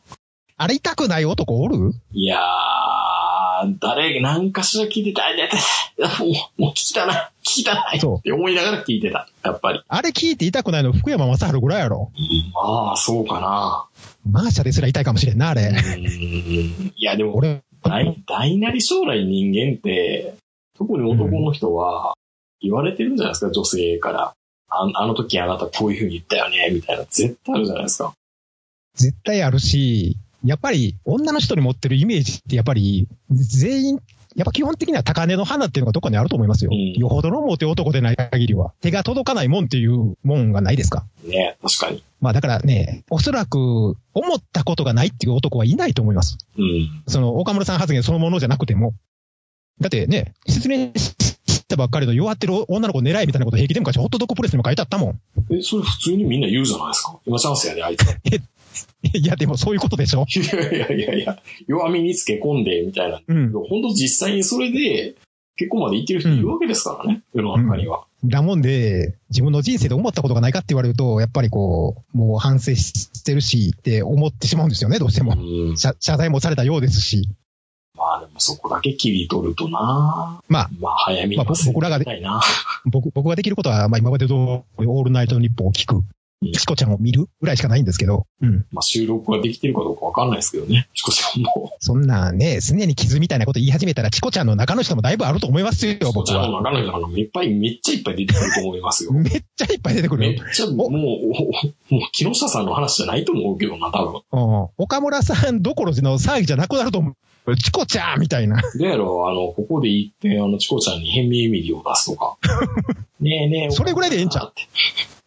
[0.60, 1.94] あれ痛くない男おる？
[2.14, 2.42] いやー、
[3.80, 5.24] 誰、何かしら聞いてた。
[6.24, 7.32] もう、もう聞きたない。
[7.42, 9.28] 聞きたなって思いながら聞いてた。
[9.44, 9.82] やっぱり。
[9.88, 12.12] あれ聞いて痛くないの福山雅治ぐらいやろ。
[12.16, 13.86] うんまあ、そうかな。
[14.30, 15.70] マーシャですら痛いかもしれんな、あうれ。
[15.72, 20.36] んいや、でも、俺、大、大なり将来人間って、
[20.78, 22.14] 特に男の人は
[22.62, 24.34] 言われてるんじゃないですか、女性から。
[24.70, 27.06] ああの時あなたこういう風に言ったよね、みたいな。
[27.10, 28.14] 絶対あるじゃないですか。
[28.96, 34.00] 絶対あるし、やっぱり女の人に持ってるイメージってやっぱり全員、
[34.36, 36.72] やっぱ基本的には高嶺の花っていうのがどっかにあると思いますよ。
[36.72, 38.74] うんよほどのモテ男でない限りは。
[38.82, 41.06] 手が届かないもんっていうもんがないですか。
[41.24, 42.04] ね、確かに。
[42.22, 43.96] まあだからね、おそらく思
[44.36, 46.38] ったことがないっていう男はいないと思います。
[46.58, 47.04] うん。
[47.08, 48.94] その岡村さん発言そのものじゃなくても。
[49.80, 55.20] だってね、説明したばっかりの弱ってる女の子狙いみたいなこと平気で昔ホットドッグプレスにも書いてあったもん。
[55.52, 57.20] え、それ普通にみんな言うじゃないですか。
[57.26, 58.04] 今チャンスやで、あいつ。
[59.14, 60.26] いやでもそういうことでしょ。
[60.28, 63.22] いやいやいやいや、弱みにつけ込んで、みたいな。
[63.28, 63.52] うん。
[63.52, 65.16] 本当実際にそれで、
[65.58, 68.06] 結婚まで言ってる人いるわけですからね、世の中には。
[68.24, 75.34] だもんで、自分の人生で思ったことがないかって言われると、やっぱりこう、もう反省してるしって思ってしまうんですよね、どうしても。
[75.34, 75.78] うん。
[75.78, 77.28] 謝謝罪もされたようですし。
[77.96, 82.42] まあでもそこだけ切り取るとなまあ、まあ早めにまあ僕僕らがでたいな。
[82.86, 86.04] 僕、僕ができることは、まあ今までどおりオールナイトニッポンを聞くうん。
[86.54, 88.28] チコちゃんを見るぐらいしかないんですけど。
[88.42, 88.66] うん。
[88.72, 90.88] まあ収録ができてるかどうかわかんないですけどね。
[90.94, 91.72] チコちゃんも。
[91.80, 96.26] そんなね、常に傷みたいなこと言い始めたら、チコちゃんの中の人もだいぶあると思いますよ、チコ僕は。
[96.26, 99.14] ちゃんの中の人あのいっぱい、めっちゃいっぱい出てくると思いますよ。
[99.18, 100.46] めっちゃいっぱい出てくめっる。
[100.54, 100.98] ちゃ、もう、も
[101.92, 104.22] う、木下さんの話じゃないと思うけどな、多分。
[104.32, 107.56] うん岡村さんどころの騒ぎじゃなくなると思う。
[107.56, 108.62] チコちゃんみたいな。
[108.78, 112.38] でやろ、あの、ここで言って、あの、チコちゃんに変名エミリを出すとか。
[113.22, 113.72] ねえねえ。
[113.72, 114.50] それぐらいでええんちゃう？
[114.50, 114.64] って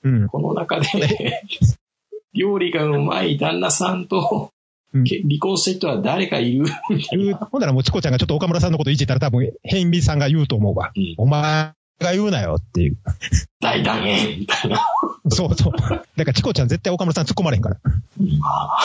[0.03, 0.29] うん。
[0.29, 1.43] この中で、
[2.35, 4.51] 料理がうまい旦那さんと、
[4.93, 6.65] うんけ離婚した人は誰かいる？
[6.91, 7.37] みたいな。
[7.37, 10.91] ほんならもうチコちゃんがちょっと岡村さんのこといじったら多分、変美さんが言うと思うわ。
[10.97, 12.97] うんお前が言うなよっていう。
[13.61, 14.85] 大団円みたいな。
[15.31, 15.73] そうそう。
[15.73, 17.77] だからチコちゃん絶対岡村さん突っ込まれへんから。
[18.41, 18.79] まあ、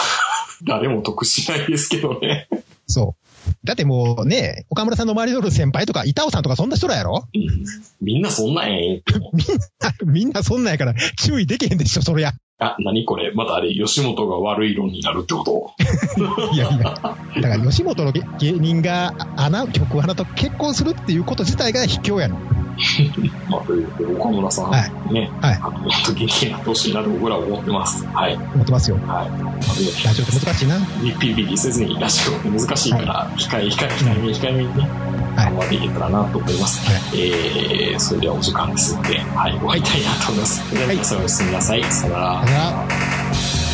[0.63, 2.49] 誰も得しないですけどね。
[2.88, 3.24] そう。
[3.63, 7.27] だってもうね、岡村さんの周りにおる先輩とか、板尾さんとかそんな人らやろ？
[7.33, 7.65] うん
[8.01, 9.01] みんなそんなんええん
[9.33, 9.45] みん
[9.79, 12.33] な、みんなそんなんやから注意できへんでしょ、そりゃ。
[12.57, 13.33] あ、何これ？
[13.33, 15.71] またあれ、吉本が悪い論になるってこと？
[16.55, 16.83] いやいや。
[16.83, 22.37] だから吉本の芸芸人が穴、曲穴と結婚するっていうこと自体が卑怯やの。
[23.49, 24.77] まあ、ということで岡村さん、は
[25.11, 28.05] ね、はいあの、もっと元気になってほしいなと僕らは思ってます。
[28.07, 28.36] はい。
[28.36, 28.97] 思ってますよ。
[29.05, 30.05] はい。
[30.05, 30.79] ラジオって難しいな。
[30.79, 36.79] ピッピリピリせずにラジオって難しいから、控え、控え、控えめに控えめにね、はい頑張っていけたらなと思います。
[36.89, 40.65] はえー、それではお時間ですので、はい、終わりたいなと思います。
[40.69, 41.83] それでは皆さんおやすみなさい。
[41.83, 42.86] さよならだか。
[43.32, 43.64] ら